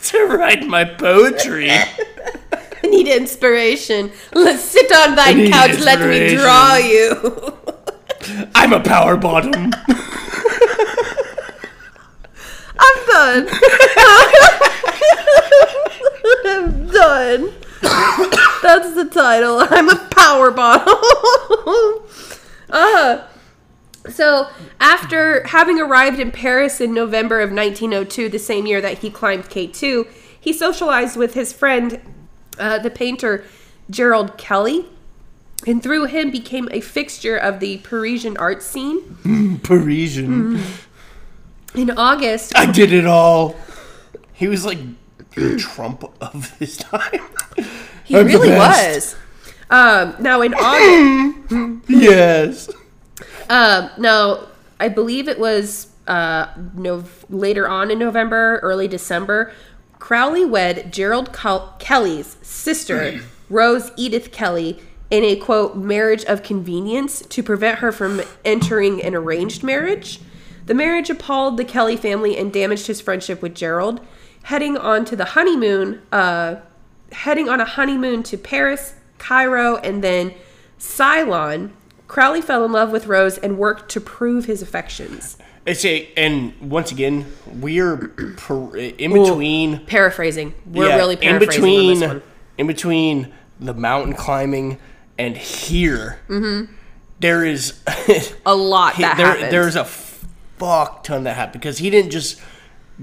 [0.03, 1.71] to write my poetry.
[1.71, 1.87] I
[2.83, 4.13] need inspiration.
[4.35, 5.79] Let's sit on thy couch.
[5.79, 7.76] Let me draw you.
[8.55, 9.53] I'm a power bottom.
[12.79, 13.49] I'm done.
[16.45, 17.53] I'm done.
[18.63, 19.59] That's the title.
[19.61, 21.01] I'm a power bottle.
[22.71, 23.27] uh,
[24.09, 24.49] so,
[24.81, 29.45] after having arrived in Paris in November of 1902, the same year that he climbed
[29.45, 30.09] K2,
[30.41, 32.01] he socialized with his friend,
[32.59, 33.45] uh, the painter
[33.91, 34.87] Gerald Kelly,
[35.67, 39.61] and through him became a fixture of the Parisian art scene.
[39.63, 40.61] Parisian.
[41.75, 43.57] In August, I did it all.
[44.33, 44.79] He was like
[45.59, 47.21] Trump of his time.
[48.05, 49.15] he I'm really was.
[49.69, 52.71] Um, now in August, Yes.
[53.51, 54.47] um, now
[54.79, 59.53] I believe it was uh, no later on in November, early December.
[59.99, 64.79] Crowley wed Gerald Kel- Kelly's sister, Rose Edith Kelly,
[65.11, 70.21] in a quote marriage of convenience to prevent her from entering an arranged marriage.
[70.67, 74.01] The marriage appalled the Kelly family and damaged his friendship with Gerald.
[74.45, 76.57] Heading on to the honeymoon, uh,
[77.13, 80.35] heading on a honeymoon to Paris, Cairo, and then
[80.79, 81.73] Ceylon,
[82.09, 85.37] Crowley fell in love with Rose and worked to prove his affections.
[85.67, 87.97] I say, and once again, we're
[88.37, 89.85] per, in between.
[89.87, 90.55] Paraphrasing.
[90.65, 92.23] We're yeah, really in between, on this one.
[92.59, 94.79] in between the mountain climbing
[95.19, 96.19] and here.
[97.21, 97.81] there is
[98.45, 99.03] A lot Mm-hmm.
[99.03, 99.53] that there, happened.
[99.53, 102.41] there's a fuck ton that happened because he didn't just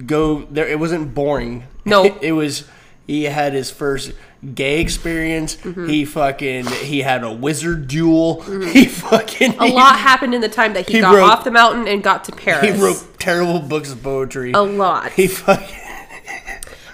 [0.05, 0.67] go there.
[0.67, 1.65] It wasn't boring.
[1.85, 2.05] No.
[2.21, 2.65] it was.
[3.05, 4.13] He had his first
[4.55, 5.57] gay experience.
[5.57, 5.87] Mm-hmm.
[5.89, 8.41] He fucking he had a wizard duel.
[8.43, 11.51] He fucking a lot happened in the time that he, He got wrote- off the
[11.51, 12.73] mountain and got to Paris.
[12.73, 14.53] He wrote terrible books of poetry.
[14.53, 15.11] a lot.
[15.11, 15.75] He fucking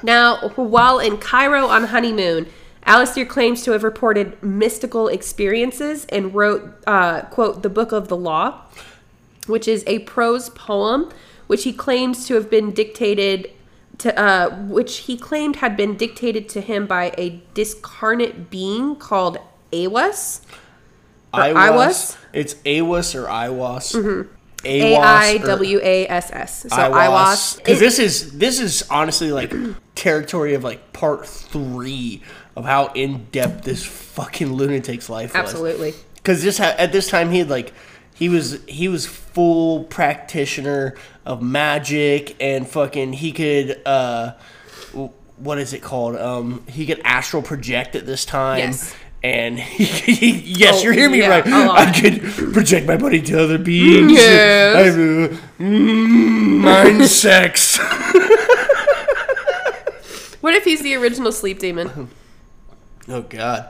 [0.01, 2.47] Now, while in Cairo on honeymoon,
[2.89, 8.17] Aleister claims to have reported mystical experiences and wrote, uh, quote, the Book of the
[8.17, 8.61] Law,
[9.45, 11.09] which is a prose poem
[11.49, 13.49] which he claims to have been dictated
[13.97, 19.39] to, uh, which he claimed had been dictated to him by a discarnate being called
[19.73, 20.41] Awas.
[21.33, 22.17] Iwas.
[22.33, 23.95] It's Awas or Iwas.
[23.95, 24.31] Mm-hmm.
[24.63, 26.61] A I W A S S.
[26.61, 27.57] So Iwas.
[27.57, 29.51] Because this is this is honestly like
[29.95, 32.21] territory of like part three
[32.59, 35.39] of how in depth this fucking lunatic's life was.
[35.39, 35.93] absolutely.
[36.15, 37.71] Because this ha- at this time he had like
[38.13, 40.95] he was he was full practitioner
[41.25, 44.33] of magic and fucking he could uh
[45.37, 48.59] what is it called um he could astral project at this time.
[48.59, 48.93] Yes.
[49.23, 51.47] And he, yes, Oh, you're hearing me yeah, right.
[51.47, 52.21] I could
[52.53, 54.11] project my body to other beings.
[54.11, 54.95] Yes.
[54.95, 57.79] I mm, mind sex.
[60.41, 62.09] What if he's the original sleep demon?
[63.09, 63.67] Oh God,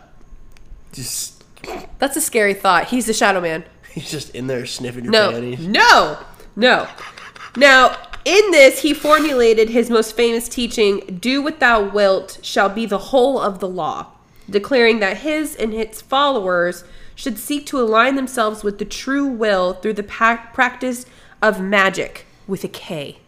[0.91, 1.43] just
[1.99, 2.88] That's a scary thought.
[2.88, 3.63] He's the Shadow Man.
[3.93, 5.65] he's just in there sniffing your No, panties.
[5.65, 6.17] no,
[6.56, 6.88] no.
[7.56, 12.86] Now, in this, he formulated his most famous teaching Do what thou wilt shall be
[12.86, 14.08] the whole of the law,
[14.49, 16.84] declaring that his and his followers
[17.15, 21.06] should seek to align themselves with the true will through the pa- practice
[21.41, 23.19] of magic with a K.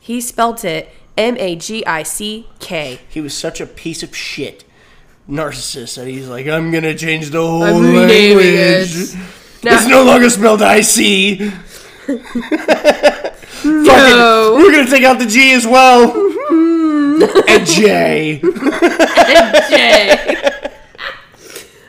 [0.00, 3.00] He spelt it M A G I C K.
[3.08, 4.64] He was such a piece of shit
[5.28, 9.14] narcissist that he's like, I'm gonna change the whole I'm language.
[9.14, 9.14] it.
[9.62, 11.52] Now- it's no longer spelled I C.
[13.64, 14.54] No.
[14.56, 16.12] We're gonna take out the G as well.
[17.48, 18.40] and J.
[18.42, 20.50] and J.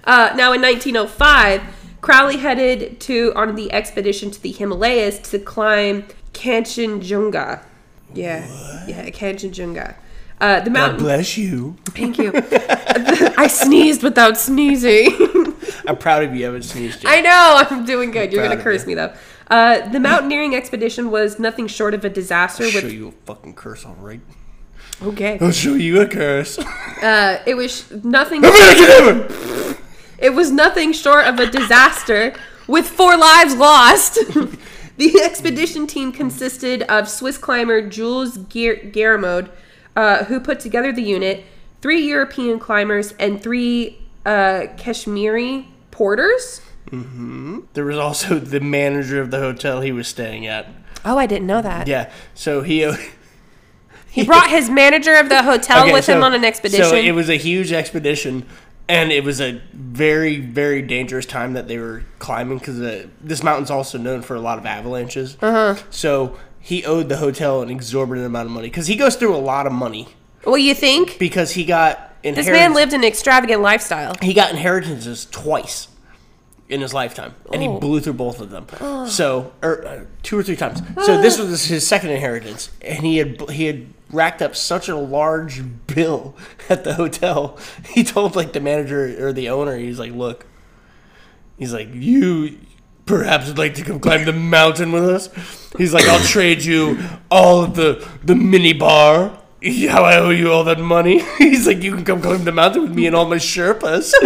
[0.05, 1.61] Uh, now, in 1905,
[2.01, 7.63] Crowley headed to on the expedition to the Himalayas to climb Kanchenjunga.
[8.15, 9.93] Yeah, yeah, Kanchenjunga.
[10.41, 11.75] Uh, the God bless you.
[11.85, 12.31] Thank you.
[13.37, 15.09] I sneezed without sneezing.
[15.85, 16.45] I'm proud of you.
[16.45, 17.11] haven't sneezed yet.
[17.11, 18.31] I know I'm doing good.
[18.31, 18.87] You're gonna curse you.
[18.89, 19.13] me though.
[19.47, 22.63] Uh, the mountaineering expedition was nothing short of a disaster.
[22.63, 24.21] I'll show With you a fucking curse, all right?
[25.01, 26.57] okay, I'll show you a curse.
[26.59, 28.41] uh, it was nothing.
[30.21, 32.33] It was nothing short of a disaster
[32.67, 34.15] with four lives lost.
[34.97, 39.49] the expedition team consisted of Swiss climber Jules Guer- Guillemot,
[39.95, 41.45] uh, who put together the unit,
[41.81, 46.61] three European climbers, and three uh, Kashmiri porters.
[46.91, 50.67] There was also the manager of the hotel he was staying at.
[51.05, 51.87] Oh, I didn't know that.
[51.87, 52.91] Yeah, so he.
[54.11, 56.83] He brought his manager of the hotel Okay, with him on an expedition.
[56.85, 58.43] So it was a huge expedition,
[58.87, 62.79] and it was a very, very dangerous time that they were climbing because
[63.21, 65.37] this mountain's also known for a lot of avalanches.
[65.41, 65.79] Uh-huh.
[65.91, 69.37] So he owed the hotel an exorbitant amount of money because he goes through a
[69.37, 70.07] lot of money
[70.43, 71.17] what do you think?
[71.19, 72.49] because he got This inheritance.
[72.57, 74.13] man lived an extravagant lifestyle.
[74.21, 75.87] he got inheritances twice
[76.69, 77.79] in his lifetime, and he Oh.
[77.79, 78.67] blew through both of them.
[79.09, 80.83] So, or uh, two or three times.
[81.03, 84.95] So this was his second inheritance, and he had he had racked up such a
[84.95, 86.35] large bill
[86.69, 87.57] at the hotel.
[87.89, 90.45] He told like the manager or the owner, he's like, "Look,
[91.57, 92.57] he's like you."
[93.09, 95.29] Perhaps would like to come climb the mountain with us.
[95.75, 96.99] He's like, I'll trade you
[97.31, 99.35] all of the the mini bar.
[99.89, 101.17] How I owe you all that money.
[101.39, 104.13] He's like, you can come climb the mountain with me and all my Sherpas.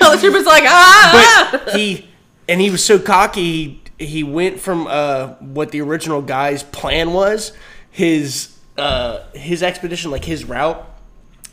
[0.00, 1.48] Oh, the trooper's like, ah!
[1.52, 2.08] but he
[2.48, 7.12] and he was so cocky he, he went from uh, what the original guy's plan
[7.12, 7.52] was
[7.90, 10.84] his uh, his expedition like his route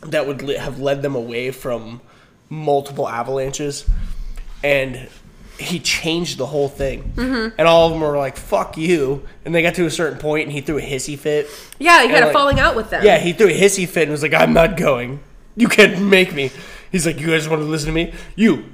[0.02, 2.00] that would have led them away from
[2.48, 3.88] multiple avalanches
[4.66, 5.08] and
[5.58, 9.62] he changed the whole thing and all of them were like fuck you and they
[9.62, 11.48] got to a certain point and he threw a hissy fit
[11.78, 13.02] yeah, he had a like- falling out with them.
[13.04, 15.20] yeah, he threw a hissy fit and was like, I'm not going.
[15.56, 16.50] You can't make me.
[16.92, 18.12] He's like, You guys want to listen to me?
[18.34, 18.64] You,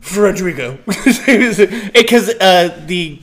[0.00, 0.78] Frederico.
[1.92, 3.20] Because uh, the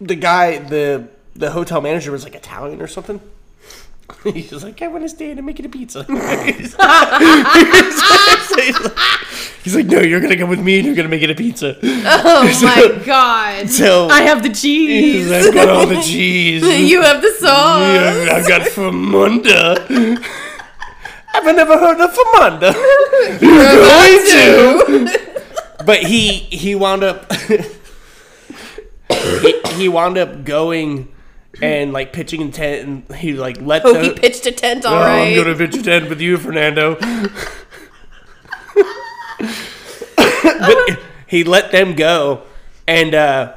[0.00, 3.20] the guy, the the hotel manager was like Italian or something.
[4.24, 6.02] He's just like, I want to stay in and make it a pizza.
[6.08, 7.98] he's, like, he's
[8.80, 8.98] like,
[9.68, 11.28] He's like, no, you're going to come with me and you're going to make it
[11.28, 11.76] a pizza.
[12.10, 13.68] Oh my god.
[13.68, 15.30] So I have the cheese.
[15.30, 16.62] I've got all the cheese.
[16.90, 17.80] you have the sauce.
[17.82, 20.24] Yeah, I got Famunda.
[21.34, 22.72] I've never heard of Famunda.
[23.42, 23.74] You're
[25.04, 25.84] going to.
[25.84, 27.30] But he he wound up
[29.10, 31.12] he, he wound up going
[31.60, 34.84] and like pitching in tent and he like let Oh, the, he pitched a tent,
[34.86, 35.36] Oh, right.
[35.36, 36.96] I'm gonna pitch a tent with you, Fernando.
[39.38, 42.42] But he let them go,
[42.86, 43.54] and uh,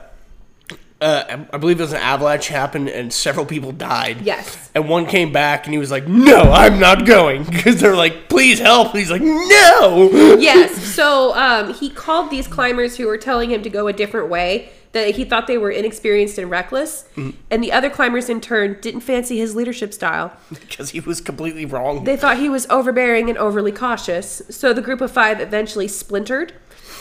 [1.01, 4.21] uh, I believe it was an avalanche happened, and several people died.
[4.21, 4.69] Yes.
[4.75, 8.29] And one came back, and he was like, "No, I'm not going," because they're like,
[8.29, 10.09] "Please help." And he's like, "No."
[10.39, 10.79] yes.
[10.93, 14.69] So um, he called these climbers who were telling him to go a different way.
[14.91, 18.99] That he thought they were inexperienced and reckless, and the other climbers in turn didn't
[18.99, 20.35] fancy his leadership style.
[20.49, 22.03] Because he was completely wrong.
[22.03, 24.41] They thought he was overbearing and overly cautious.
[24.49, 26.51] So the group of five eventually splintered.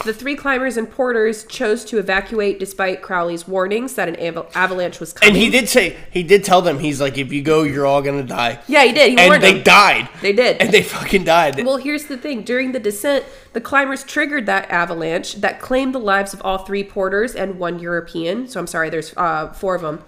[0.05, 4.99] The three climbers and porters chose to evacuate despite Crowley's warnings that an aval- avalanche
[4.99, 5.35] was coming.
[5.35, 8.01] and he did say he did tell them he's like, "If you go, you're all
[8.01, 9.11] gonna die." yeah, he did.
[9.11, 9.63] He and warned they them.
[9.63, 10.09] died.
[10.23, 10.57] They did.
[10.57, 11.63] And they fucking died.
[11.65, 12.43] Well, here's the thing.
[12.45, 16.83] During the descent, the climbers triggered that avalanche that claimed the lives of all three
[16.85, 18.49] porters and one European.
[18.49, 20.03] So I'm sorry, there's uh, four of them.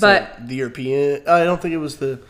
[0.00, 2.20] But the European, I don't think it was the.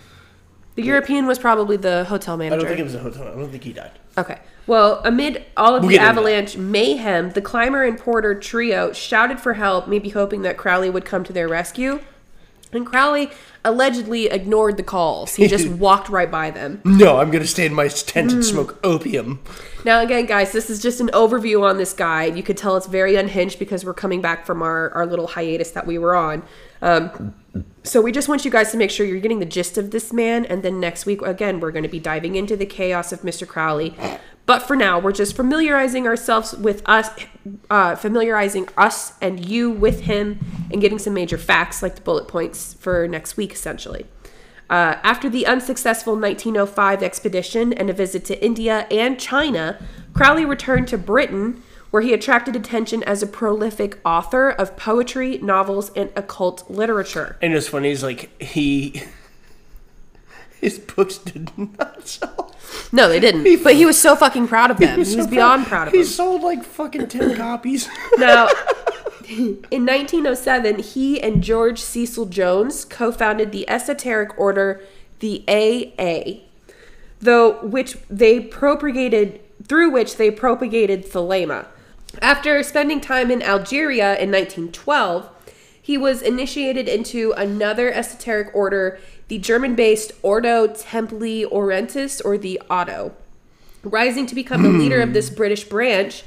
[0.74, 2.54] the European was probably the hotel manager.
[2.54, 3.28] I don't think it was a hotel.
[3.28, 3.92] I don't think he died.
[4.18, 4.38] Okay.
[4.66, 9.54] Well, amid all of We'll the avalanche mayhem, the climber and porter trio shouted for
[9.54, 12.00] help, maybe hoping that Crowley would come to their rescue.
[12.72, 13.30] And Crowley
[13.64, 15.36] allegedly ignored the calls.
[15.36, 16.80] He just walked right by them.
[16.84, 18.36] No, I'm gonna stay in my tent Hmm.
[18.38, 19.40] and smoke opium.
[19.84, 22.36] Now, again, guys, this is just an overview on this guide.
[22.36, 25.70] You could tell it's very unhinged because we're coming back from our, our little hiatus
[25.70, 26.42] that we were on.
[26.82, 27.34] Um,
[27.84, 30.12] so, we just want you guys to make sure you're getting the gist of this
[30.12, 30.44] man.
[30.44, 33.46] And then next week, again, we're going to be diving into the chaos of Mr.
[33.46, 33.94] Crowley.
[34.46, 37.10] But for now, we're just familiarizing ourselves with us,
[37.68, 40.38] uh, familiarizing us and you with him,
[40.70, 44.06] and getting some major facts like the bullet points for next week, essentially.
[44.70, 49.78] Uh, after the unsuccessful 1905 expedition and a visit to India and China,
[50.12, 55.90] Crowley returned to Britain, where he attracted attention as a prolific author of poetry, novels,
[55.94, 57.36] and occult literature.
[57.42, 59.02] And it's funny, he's like he.
[60.60, 62.55] His books did not sell.
[62.92, 63.62] No, they didn't.
[63.62, 64.94] But he was so fucking proud of them.
[64.94, 66.00] He was, so beyond proud- proud of them.
[66.00, 67.88] He sold like fucking ten copies.
[68.18, 68.48] Now,
[69.28, 74.80] In 1907, he and George Cecil Jones co founded the esoteric order,
[75.18, 76.44] the AA,
[77.20, 81.66] though which they propagated through which they propagated thelema.
[82.22, 85.28] After spending time in Algeria in 1912,
[85.82, 88.98] he was initiated into another esoteric order,
[89.28, 93.14] the German based Ordo Templi Orientis, or the Otto.
[93.82, 96.24] Rising to become the leader of this British branch,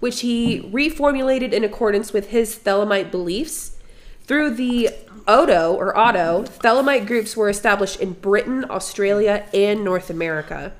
[0.00, 3.76] which he reformulated in accordance with his Thelemite beliefs.
[4.24, 4.90] Through the
[5.26, 10.72] Odo or Otto, Thelemite groups were established in Britain, Australia, and North America.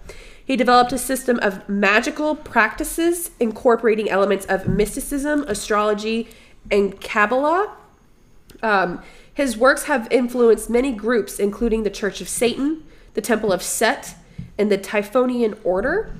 [0.45, 6.29] He developed a system of magical practices incorporating elements of mysticism, astrology,
[6.71, 7.77] and Kabbalah.
[8.63, 9.03] Um,
[9.41, 12.85] his works have influenced many groups, including the Church of Satan,
[13.15, 14.15] the Temple of Set,
[14.59, 16.13] and the Typhonian Order.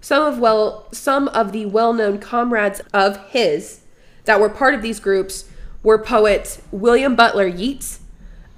[0.00, 3.80] Some of well, some of the well-known comrades of his
[4.26, 5.50] that were part of these groups
[5.82, 7.98] were poet William Butler Yeats,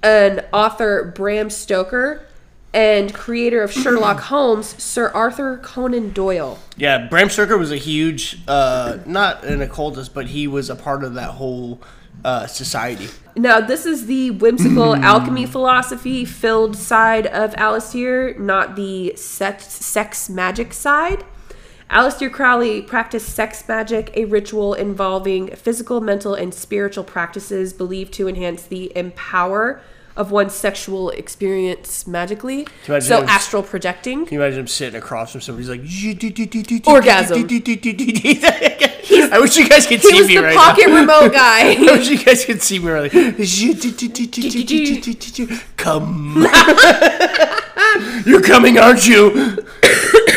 [0.02, 2.26] and author Bram Stoker,
[2.74, 6.58] and creator of Sherlock Holmes, Sir Arthur Conan Doyle.
[6.76, 11.04] Yeah, Bram Stoker was a huge, uh, not an occultist, but he was a part
[11.04, 11.80] of that whole
[12.24, 13.08] uh, society.
[13.36, 20.28] Now, this is the whimsical alchemy philosophy filled side of Aleister, not the sex, sex
[20.28, 21.24] magic side.
[21.90, 28.28] Aleister Crowley practiced sex magic, a ritual involving physical, mental, and spiritual practices believed to
[28.28, 29.82] enhance the empower
[30.16, 32.66] of one's sexual experience magically.
[32.86, 34.26] So, astral projecting.
[34.26, 35.62] Can you imagine him sitting across from somebody?
[35.62, 35.80] He's like
[36.86, 37.46] Orgasm.
[39.32, 41.72] I wish you guys could see He see was me the right pocket remote guy.
[41.72, 43.30] I wish you guys could see me right now.
[45.76, 46.46] Come.
[48.26, 49.56] You're coming, aren't you?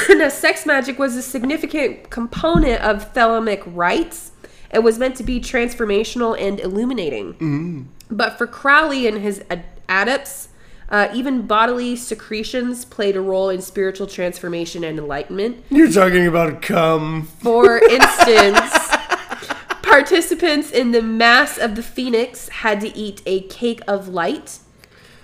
[0.10, 4.32] now, sex magic was a significant component of Thelemic rites
[4.72, 7.90] and was meant to be transformational and illuminating.
[8.14, 10.50] But for Crowley and his ad- adepts,
[10.90, 15.64] uh, even bodily secretions played a role in spiritual transformation and enlightenment.
[15.72, 17.24] You're talking about come.
[17.42, 18.60] For instance,
[19.82, 24.60] participants in the Mass of the Phoenix had to eat a cake of light,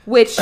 [0.06, 0.38] which.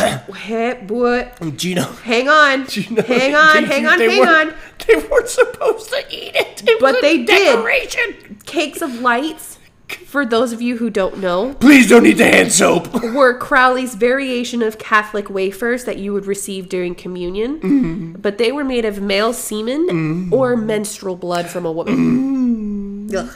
[0.88, 1.64] what?
[1.64, 1.92] You know?
[2.04, 2.62] Hang on.
[2.62, 4.54] know- hang on, they- hang on, they hang on.
[4.88, 6.64] They weren't supposed to eat it.
[6.66, 7.56] It But they did.
[7.56, 8.40] decoration.
[8.46, 9.57] Cakes of lights,
[9.90, 12.94] for those of you who don't know, Please don't eat the hand soap.
[13.14, 17.60] were Crowley's variation of Catholic wafers that you would receive during communion.
[17.60, 18.12] Mm-hmm.
[18.22, 23.10] But they were made of male semen or menstrual blood from a woman.
[23.10, 23.16] Mm.
[23.16, 23.36] Ugh.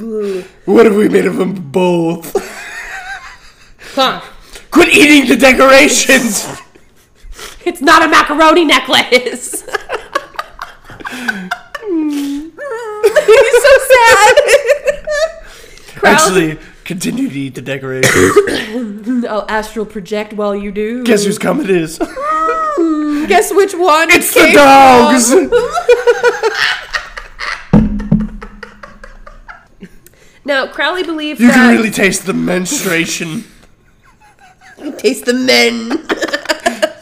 [0.00, 0.44] Ugh.
[0.64, 2.34] What if we made of them both?
[3.94, 4.20] Huh.
[4.72, 6.46] Quit eating the decorations.
[7.66, 9.62] It's not a macaroni necklace.
[11.84, 14.34] He's so sad.
[16.04, 19.24] Crowley- Actually, continue to eat the decorations.
[19.24, 21.02] I'll oh, astral project while you do.
[21.04, 21.98] Guess whose cum it is?
[23.28, 24.10] Guess which one?
[24.10, 25.32] It's the dogs.
[30.46, 33.44] Now, Crowley believed You that can really taste the menstruation.
[34.98, 35.88] taste the men.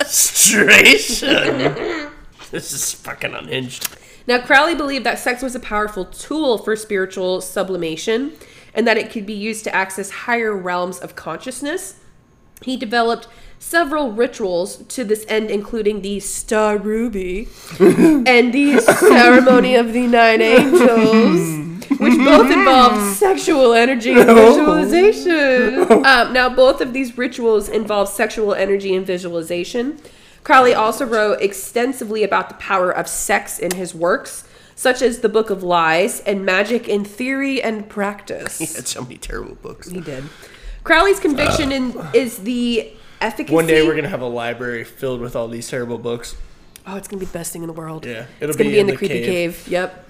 [0.01, 2.09] Menstruation.
[2.53, 3.89] this is fucking unhinged.
[4.29, 8.35] Now, Crowley believed that sex was a powerful tool for spiritual sublimation
[8.75, 11.97] and that it could be used to access higher realms of consciousness.
[12.63, 17.49] He developed several rituals to this end, including the Star Ruby
[17.79, 25.87] and the Ceremony of the Nine Angels, which both involve sexual energy and visualization.
[26.03, 30.01] Um, now, both of these rituals involve sexual energy and visualization.
[30.43, 34.45] Crowley also wrote extensively about the power of sex in his works,
[34.75, 38.59] such as the Book of Lies and Magic in Theory and Practice.
[38.63, 39.89] He had so many terrible books.
[39.89, 40.25] He did.
[40.85, 43.55] Crowley's conviction uh, in, is the efficacy.
[43.55, 46.37] One day we're gonna have a library filled with all these terrible books.
[46.87, 48.05] Oh, it's gonna be the best thing in the world.
[48.05, 49.63] Yeah, it'll it's gonna be be in, in the, the creepy cave.
[49.65, 49.69] cave.
[49.69, 50.09] Yep.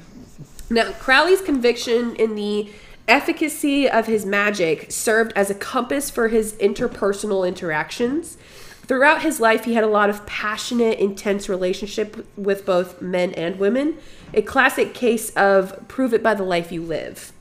[0.70, 2.70] Now, Crowley's conviction in the
[3.08, 8.38] efficacy of his magic served as a compass for his interpersonal interactions.
[8.86, 13.58] Throughout his life, he had a lot of passionate, intense relationship with both men and
[13.58, 13.98] women.
[14.34, 17.32] A classic case of prove it by the life you live.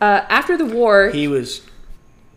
[0.00, 1.62] Uh, after the war, he, was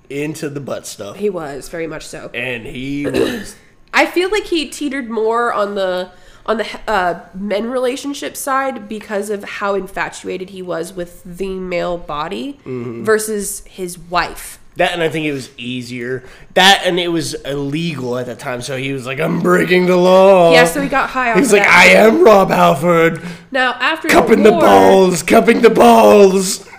[0.10, 2.30] into the butt stuff, He was very much so.
[2.34, 3.56] and he was
[3.94, 6.12] I feel like he teetered more on the
[6.46, 11.98] on the uh, men relationship side because of how infatuated he was with the male
[11.98, 14.60] body versus his wife.
[14.78, 16.24] That, and I think it was easier.
[16.54, 19.98] That, and it was illegal at that time, so he was like, "I'm breaking the
[19.98, 21.38] law." Yeah, so he got high.
[21.38, 21.76] He's like, that.
[21.76, 23.22] "I am Rob Halford,
[23.52, 26.68] Now after cupping the the balls, cupping the balls."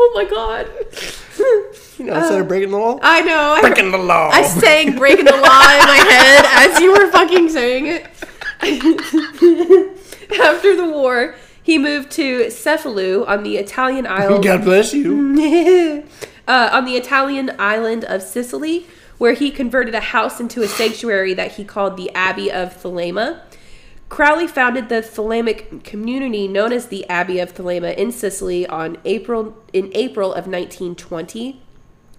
[0.00, 0.68] Oh my god.
[1.98, 3.54] You know, instead of uh, breaking the law, I know.
[3.56, 4.30] I, breaking the law.
[4.32, 8.06] I sang breaking the law in my head as you were fucking saying it.
[10.40, 11.34] After the war,
[11.68, 16.02] he moved to Cefalù on the Italian island God bless you.
[16.48, 18.86] uh, on the Italian island of Sicily,
[19.18, 23.42] where he converted a house into a sanctuary that he called the Abbey of Thelema.
[24.08, 29.54] Crowley founded the Thelemic community known as the Abbey of Thelema in Sicily on April
[29.74, 31.60] in April of 1920.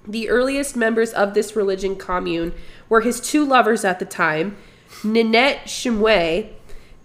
[0.07, 2.53] The earliest members of this religion commune
[2.87, 4.57] were his two lovers at the time,
[5.03, 6.51] Ninette Shumway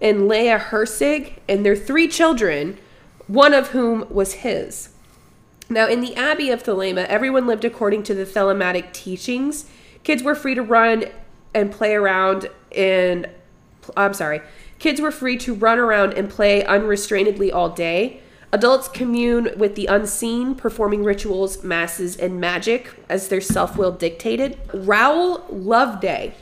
[0.05, 2.77] and Leah Hirsig, and their three children,
[3.27, 4.91] one of whom was his.
[5.71, 9.65] Now, in the Abbey of Thelema, everyone lived according to the Thelematic teachings.
[10.03, 11.07] Kids were free to run
[11.55, 13.31] and play around, and
[13.97, 14.43] I'm sorry,
[14.79, 18.21] kids were free to run around and play unrestrainedly all day.
[18.53, 24.59] Adults commune with the unseen, performing rituals, masses, and magic as their self will dictated.
[24.75, 26.35] Raoul Loveday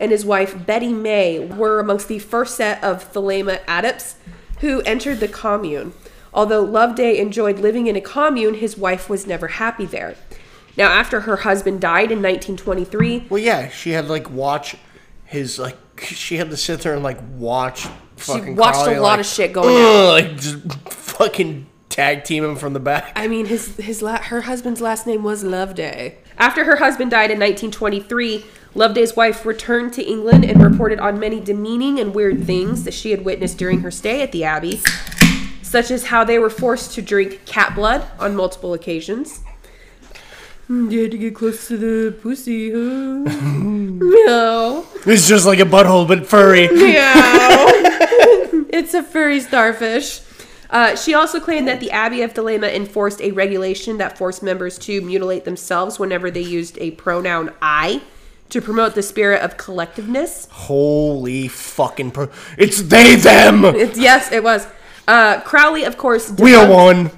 [0.00, 4.16] and his wife Betty May were amongst the first set of Thelema adepts
[4.60, 5.92] who entered the commune.
[6.32, 10.16] Although Loveday enjoyed living in a commune, his wife was never happy there.
[10.76, 14.76] Now, after her husband died in 1923, Well, yeah, she had like watch
[15.24, 15.76] his like.
[16.00, 17.86] She had to sit there and like watch.
[18.16, 18.44] Fucking.
[18.44, 20.06] She watched Crowley, a lot like, of shit going on.
[20.08, 23.12] Like just fucking tag team him from the back.
[23.16, 26.16] I mean, his his la- her husband's last name was Loveday.
[26.38, 28.44] After her husband died in 1923,
[28.74, 33.10] Loveday's wife returned to England and reported on many demeaning and weird things that she
[33.10, 34.80] had witnessed during her stay at the abbey,
[35.62, 39.40] such as how they were forced to drink cat blood on multiple occasions.
[40.68, 42.76] Mm, You had to get close to the pussy, huh?
[42.78, 44.84] Meow.
[45.04, 46.68] It's just like a butthole, but furry.
[46.68, 47.66] Meow.
[48.72, 50.20] it's a furry starfish.
[50.70, 54.78] Uh, she also claimed that the Abbey of Thelema enforced a regulation that forced members
[54.78, 58.02] to mutilate themselves whenever they used a pronoun I
[58.50, 60.48] to promote the spirit of collectiveness.
[60.50, 62.10] Holy fucking!
[62.10, 63.64] Pro- it's they them.
[63.64, 64.66] It's, yes, it was.
[65.08, 67.10] Uh, Crowley, of course, We are debunked- one.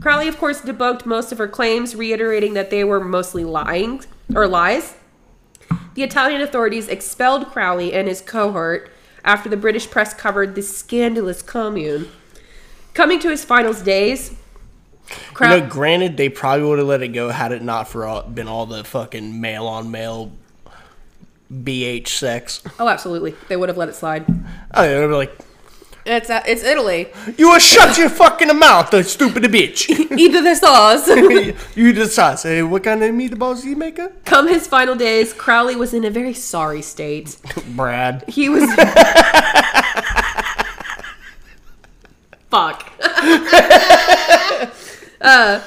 [0.00, 4.46] Crowley, of course, debunked most of her claims, reiterating that they were mostly lying or
[4.46, 4.94] lies.
[5.94, 8.90] The Italian authorities expelled Crowley and his cohort
[9.24, 12.08] after the British press covered the scandalous commune.
[12.94, 14.36] Coming to his final days,
[15.40, 18.22] You know, granted, they probably would have let it go had it not for all,
[18.22, 20.30] been all the fucking male on male
[21.52, 22.62] BH sex.
[22.78, 24.24] oh, absolutely, they would have let it slide.
[24.74, 25.36] Oh, they would be like,
[26.06, 27.08] It's uh, it's Italy.
[27.36, 29.88] "You will shut your fucking mouth, you stupid bitch."
[30.18, 31.08] Either the sauce.
[31.76, 32.38] you decide.
[32.38, 33.98] Say, what kind of meatballs you make?
[34.24, 37.36] Come his final days, Crowley was in a very sorry state.
[37.76, 38.24] Brad.
[38.28, 38.62] He was.
[42.50, 42.90] Fuck.
[45.20, 45.60] uh,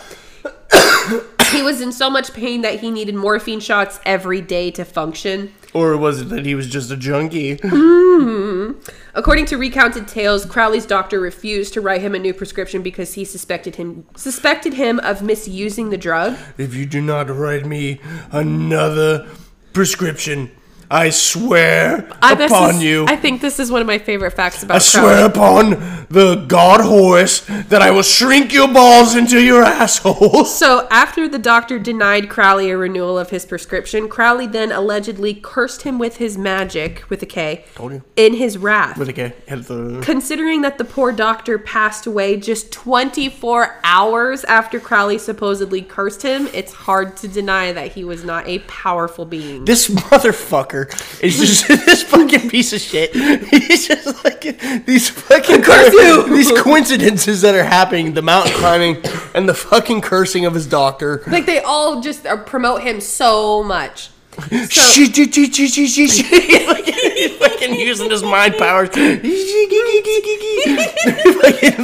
[1.51, 5.53] he was in so much pain that he needed morphine shots every day to function.
[5.73, 7.57] Or was it that he was just a junkie?
[7.57, 8.79] Mm-hmm.
[9.15, 13.25] According to recounted tales, Crowley's doctor refused to write him a new prescription because he
[13.25, 16.37] suspected him suspected him of misusing the drug.
[16.57, 17.99] if you do not write me
[18.31, 19.27] another
[19.73, 20.51] prescription,
[20.93, 23.05] I swear upon is- you.
[23.07, 25.71] I think this is one of my favorite facts about I swear upon
[26.11, 27.39] the god Horus
[27.69, 30.45] that I will shrink your balls into your asshole.
[30.45, 35.81] So, after the doctor denied Crowley a renewal of his prescription, Crowley then allegedly cursed
[35.81, 38.03] him with his magic, with a K, Told you.
[38.15, 38.95] in his wrath.
[38.99, 39.33] With a K.
[39.47, 46.21] The- Considering that the poor doctor passed away just 24 hours after Crowley supposedly cursed
[46.21, 49.65] him, it's hard to deny that he was not a powerful being.
[49.65, 50.82] This motherfucker
[51.21, 53.13] is just this fucking piece of shit.
[53.15, 54.41] He's just like
[54.85, 58.97] these fucking Curse these coincidences that are happening, the mountain climbing
[59.33, 61.23] and the fucking cursing of his doctor.
[61.27, 64.09] Like, they all just uh, promote him so much.
[64.33, 66.67] So, shit, shit, shit, shit, shit.
[66.67, 68.89] Like, He's fucking using his mind powers.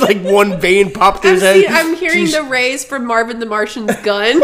[0.01, 1.61] Like one vein popped through his head.
[1.61, 4.41] see- I'm hearing the rays from Marvin the Martian's gun.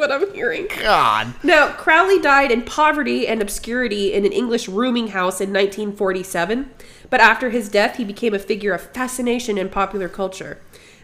[0.00, 0.66] What I'm hearing.
[0.80, 1.34] God.
[1.42, 6.70] Now, Crowley died in poverty and obscurity in an English rooming house in 1947,
[7.10, 10.58] but after his death, he became a figure of fascination in popular culture.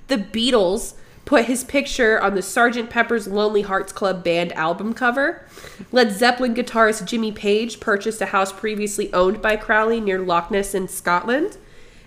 [0.09, 0.95] The Beatles
[1.27, 2.89] put his picture on the Sgt.
[2.89, 5.45] Pepper's Lonely Hearts Club Band album cover.
[5.93, 10.75] Led Zeppelin guitarist Jimmy Page purchased a house previously owned by Crowley near Loch Ness
[10.75, 11.59] in Scotland.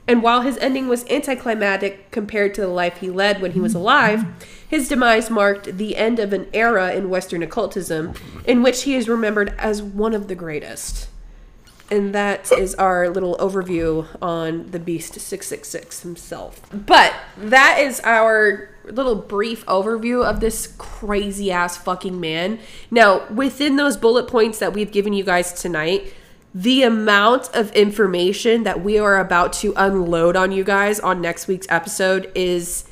[0.10, 3.76] And while his ending was anticlimactic compared to the life he led when he was
[3.76, 4.26] alive,
[4.68, 9.08] his demise marked the end of an era in Western occultism in which he is
[9.08, 11.10] remembered as one of the greatest.
[11.92, 16.60] And that is our little overview on the Beast 666 himself.
[16.74, 22.58] But that is our little brief overview of this crazy ass fucking man.
[22.90, 26.16] Now, within those bullet points that we've given you guys tonight,
[26.54, 31.48] the amount of information that we are about to unload on you guys on next
[31.48, 32.86] week's episode is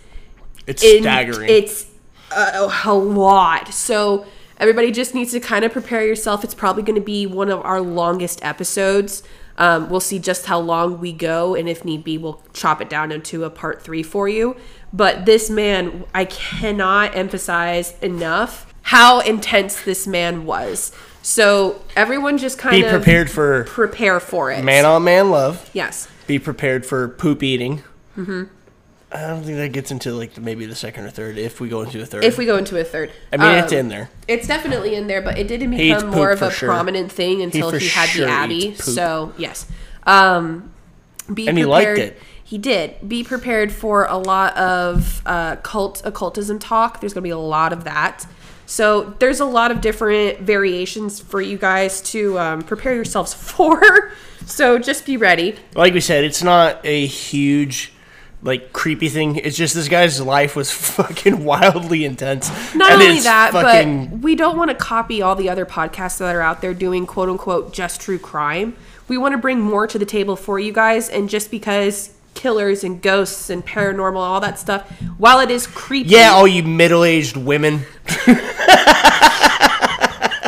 [0.68, 1.49] It's in- staggering.
[1.49, 1.88] It's
[2.32, 3.74] a, a lot.
[3.74, 4.26] So
[4.60, 6.43] everybody just needs to kind of prepare yourself.
[6.43, 9.24] It's probably going to be one of our longest episodes.
[9.58, 12.89] Um, we'll see just how long we go, and if need be, we'll chop it
[12.91, 14.55] down into a part three for you.
[14.93, 20.91] But this man, I cannot emphasize enough how intense this man was.
[21.28, 24.64] So everyone just kind Be of prepared for prepare for it.
[24.64, 25.70] man on man love.
[25.74, 26.08] Yes.
[26.26, 27.84] Be prepared for poop eating.
[28.18, 28.44] Mm-hmm.
[29.12, 31.68] I don't think that gets into like the, maybe the second or third if we
[31.68, 32.24] go into a third.
[32.24, 34.10] If we go into a third, I mean, it's Um, in there.
[34.30, 36.70] It's definitely in there, but it didn't become more of a sure.
[36.70, 38.76] prominent thing until for he, had sure the Abbey.
[38.76, 39.66] So yes,
[40.06, 40.72] um,
[41.34, 41.98] be And he prepared.
[41.98, 42.22] liked it.
[42.42, 42.96] He did.
[43.06, 47.02] Be prepared for a lot of uh, cult occultism talk.
[47.02, 48.26] There's going to be a lot of that.
[48.68, 54.11] So there's a lot of different variations for you guys to um, prepare yourselves for.
[54.45, 55.55] So just be ready.
[55.74, 57.93] Like we said, it's not a huge,
[58.43, 59.38] like creepy thing.
[59.38, 62.49] It's just this guy's life was fucking wildly intense.
[62.76, 66.18] Not And only that, fucking- but we don't want to copy all the other podcasts
[66.20, 68.76] that are out there doing quote unquote just true crime.
[69.07, 72.84] We want to bring more to the table for you guys, and just because killers
[72.84, 77.36] and ghosts and paranormal, all that stuff, while it is creepy, yeah, all you middle-aged
[77.36, 77.82] women.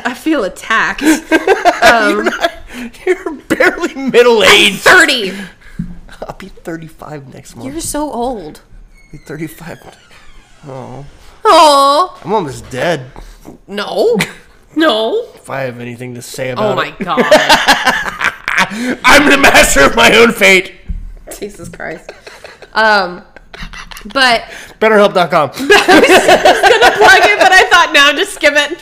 [0.05, 1.01] I feel attacked.
[1.01, 2.51] You're um, not,
[3.05, 4.81] you're, barely middle-aged.
[4.81, 5.33] Thirty.
[6.21, 7.67] I'll be 35 next month.
[7.67, 8.61] You're so old.
[8.93, 9.97] I'll be 35.
[10.67, 11.05] Oh
[11.43, 12.19] Oh.
[12.23, 13.11] I'm almost dead.
[13.67, 14.17] no,
[14.75, 15.23] no.
[15.33, 16.71] If I have anything to say oh about it.
[16.71, 17.25] Oh my it, god,
[19.03, 20.78] I'm the master of my own fate.
[21.39, 22.11] Jesus Christ.
[22.73, 23.23] Um,
[24.13, 24.41] but
[24.79, 25.49] BetterHelp.com.
[25.49, 28.79] I was, I was gonna plug it, but I thought no, just skip it.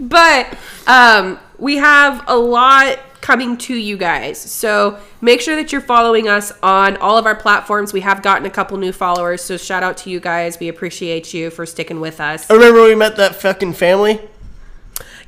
[0.00, 5.80] but um, we have a lot coming to you guys, so make sure that you're
[5.80, 7.92] following us on all of our platforms.
[7.92, 10.58] We have gotten a couple new followers, so shout out to you guys.
[10.58, 12.50] We appreciate you for sticking with us.
[12.50, 14.20] I Remember when we met that fucking family?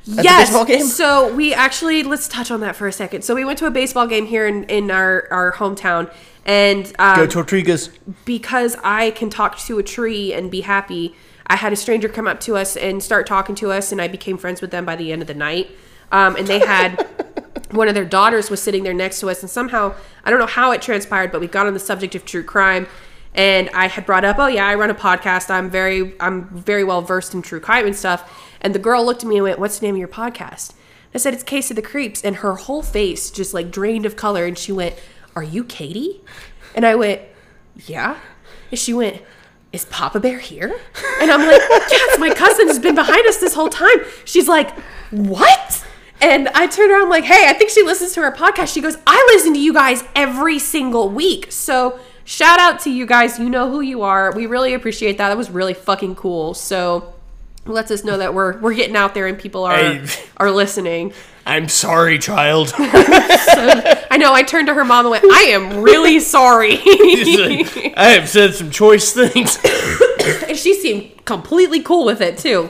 [0.05, 0.49] Yes.
[0.49, 0.85] baseball game?
[0.85, 3.23] So we actually let's touch on that for a second.
[3.23, 6.11] So we went to a baseball game here in in our our hometown,
[6.45, 7.95] and um, Go Tortugas.
[8.25, 11.15] because I can talk to a tree and be happy,
[11.47, 14.07] I had a stranger come up to us and start talking to us, and I
[14.07, 15.71] became friends with them by the end of the night.
[16.11, 17.07] Um, and they had
[17.71, 20.45] one of their daughters was sitting there next to us, and somehow I don't know
[20.45, 22.87] how it transpired, but we got on the subject of true crime.
[23.33, 25.49] And I had brought up, oh yeah, I run a podcast.
[25.49, 28.44] I'm very, I'm very well versed in true crime and stuff.
[28.65, 30.73] And the girl looked at me and went, "What's the name of your podcast?"
[31.13, 34.17] I said, "It's Case of the Creeps." And her whole face just like drained of
[34.17, 34.95] color, and she went,
[35.35, 36.21] "Are you Katie?"
[36.75, 37.21] And I went,
[37.87, 38.19] yeah.
[38.71, 39.21] And she went,
[39.71, 40.79] Is Papa Bear here?
[41.21, 41.61] And I'm like,
[41.91, 43.97] Yes, my cousin has been behind us this whole time.
[44.23, 44.71] She's like,
[45.11, 45.85] What?
[46.21, 48.73] And I turned around, like, Hey, I think she listens to our podcast.
[48.73, 51.51] She goes, I listen to you guys every single week.
[51.51, 53.39] So shout out to you guys.
[53.39, 54.33] You know who you are.
[54.33, 55.29] We really appreciate that.
[55.29, 56.53] That was really fucking cool.
[56.53, 57.14] So
[57.65, 60.07] lets us know that we're we're getting out there and people are Hey.
[60.37, 61.13] are listening.
[61.47, 62.73] I'm sorry, child.
[62.77, 64.33] I know.
[64.33, 68.71] I turned to her mom and went, "I am really sorry." I have said some
[68.71, 69.59] choice things.
[70.47, 72.69] and she seemed completely cool with it too.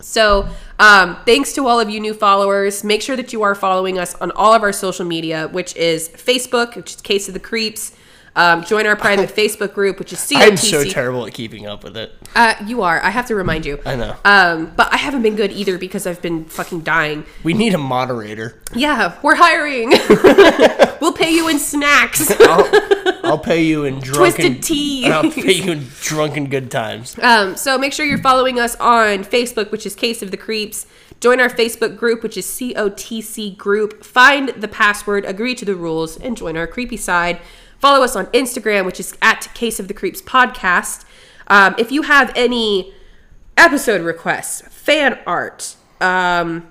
[0.00, 2.84] So, um, thanks to all of you new followers.
[2.84, 6.08] Make sure that you are following us on all of our social media, which is
[6.10, 7.92] Facebook, which is Case of the Creeps.
[8.36, 10.36] Um, join our private Facebook group, which is COTC.
[10.36, 12.12] I'm so terrible at keeping up with it.
[12.34, 13.02] Uh, you are.
[13.02, 13.80] I have to remind you.
[13.86, 14.14] I know.
[14.24, 17.24] Um, but I haven't been good either because I've been fucking dying.
[17.42, 18.60] We need a moderator.
[18.74, 19.90] Yeah, we're hiring.
[21.00, 22.30] we'll pay you in snacks.
[22.40, 25.10] I'll, I'll pay you in drunken Twisted tea.
[25.10, 27.18] I'll pay you in drunken good times.
[27.18, 30.86] Um, so make sure you're following us on Facebook, which is Case of the Creeps.
[31.20, 34.04] Join our Facebook group, which is COTC Group.
[34.04, 37.40] Find the password, agree to the rules, and join our creepy side.
[37.78, 41.04] Follow us on Instagram, which is at Case of the Creeps Podcast.
[41.48, 42.92] Um, if you have any
[43.56, 46.66] episode requests, fan art, um,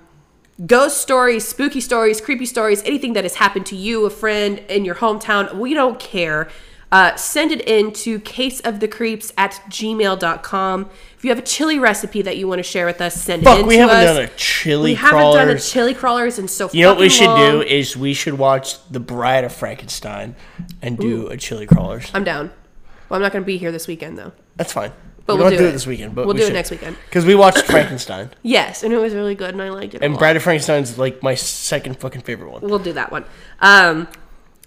[0.66, 4.86] ghost stories, spooky stories, creepy stories, anything that has happened to you, a friend in
[4.86, 6.50] your hometown, we don't care.
[6.96, 10.90] Uh, send it in to caseofthecreeps at gmail.com.
[11.18, 13.46] If you have a chili recipe that you want to share with us, send it
[13.46, 14.16] Fuck, in we to haven't us.
[14.16, 15.72] done a chili we haven't done a crawlers.
[15.72, 17.52] chili crawlers in so You know what we fucking should long.
[17.52, 20.36] do is we should watch The Bride of Frankenstein
[20.82, 22.10] and do a chili crawlers.
[22.14, 22.52] I'm down.
[23.10, 24.32] Well, I'm not going to be here this weekend, though.
[24.56, 24.92] That's fine.
[25.26, 25.72] But we we'll don't do it it.
[25.74, 26.96] this weekend, but We'll we do it next weekend.
[27.10, 28.30] Because we watched Frankenstein.
[28.44, 30.02] Yes, and it was really good, and I liked it.
[30.02, 30.20] a And lot.
[30.20, 32.62] Bride of Frankenstein's like my second fucking favorite one.
[32.62, 33.26] We'll do that one.
[33.60, 34.08] Um,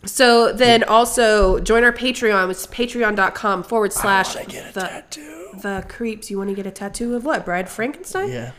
[0.04, 2.50] so then also join our Patreon.
[2.50, 5.48] It's patreon.com forward slash get a the, tattoo.
[5.62, 6.30] the creeps.
[6.30, 7.44] You want to get a tattoo of what?
[7.44, 8.30] Bride Frankenstein?
[8.30, 8.52] Yeah.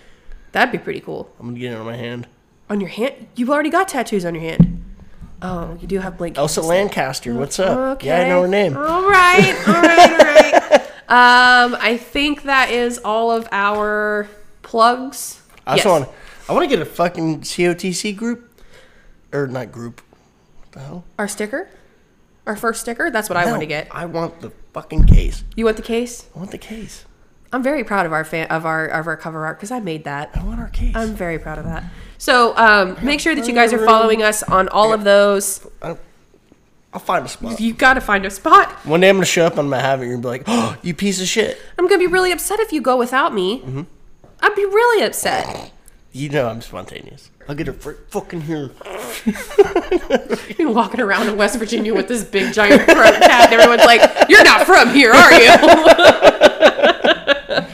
[0.51, 1.31] That'd be pretty cool.
[1.39, 2.27] I'm gonna get it on my hand.
[2.69, 3.27] On your hand?
[3.35, 4.83] You've already got tattoos on your hand.
[5.41, 6.37] Oh, you do have blank.
[6.37, 7.77] Elsa Lanchester, what's up?
[7.97, 8.07] Okay.
[8.07, 8.75] Yeah, I know her name.
[8.75, 10.85] All right, all right, all right.
[11.09, 14.27] Um, I think that is all of our
[14.61, 15.41] plugs.
[15.65, 15.85] I Yes.
[15.85, 16.07] want
[16.47, 18.47] I want to get a fucking COTC group,
[19.33, 20.01] or not group.
[20.69, 21.03] What the hell?
[21.17, 21.67] Our sticker,
[22.45, 23.09] our first sticker.
[23.09, 23.87] That's what I want to get.
[23.89, 25.43] I want the fucking case.
[25.55, 26.27] You want the case?
[26.35, 27.05] I want the case.
[27.51, 30.03] I'm very proud of our fan of our of our cover art because I made
[30.03, 30.29] that.
[30.35, 30.95] I want our case.
[30.95, 31.83] I'm very proud of that.
[32.19, 35.65] So um, make sure that you guys are following us on all of those.
[35.81, 37.59] I'll find a spot.
[37.59, 38.71] You got to find a spot.
[38.85, 40.03] One day I'm gonna show up and I'm gonna have it.
[40.03, 41.59] and You're gonna be like, oh, you piece of shit.
[41.77, 43.61] I'm gonna be really upset if you go without me.
[43.61, 43.81] Mm-hmm.
[44.41, 45.71] I'd be really upset.
[46.11, 47.29] You know I'm spontaneous.
[47.49, 48.69] I'll get her fr- fucking here.
[50.59, 54.29] You're walking around in West Virginia with this big giant throat cat, and everyone's like,
[54.29, 55.49] "You're not from here, are you?"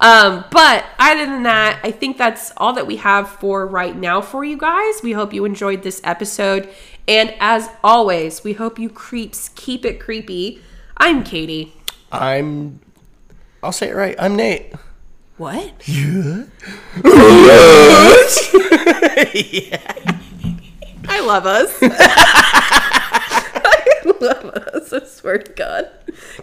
[0.00, 4.20] um, but other than that, I think that's all that we have for right now
[4.20, 5.00] for you guys.
[5.02, 6.68] We hope you enjoyed this episode,
[7.08, 10.62] and as always, we hope you creeps keep it creepy.
[10.96, 11.74] I'm Katie.
[12.12, 12.78] I'm.
[13.64, 14.14] I'll say it right.
[14.16, 14.74] I'm Nate.
[15.36, 15.72] What?
[21.08, 21.76] I love us.
[21.82, 24.92] I love us.
[24.92, 25.90] I swear to God.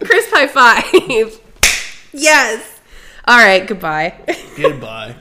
[0.04, 0.84] Chris, high five.
[2.12, 2.80] yes.
[3.26, 3.66] All right.
[3.66, 4.14] Goodbye.
[4.58, 5.14] Goodbye.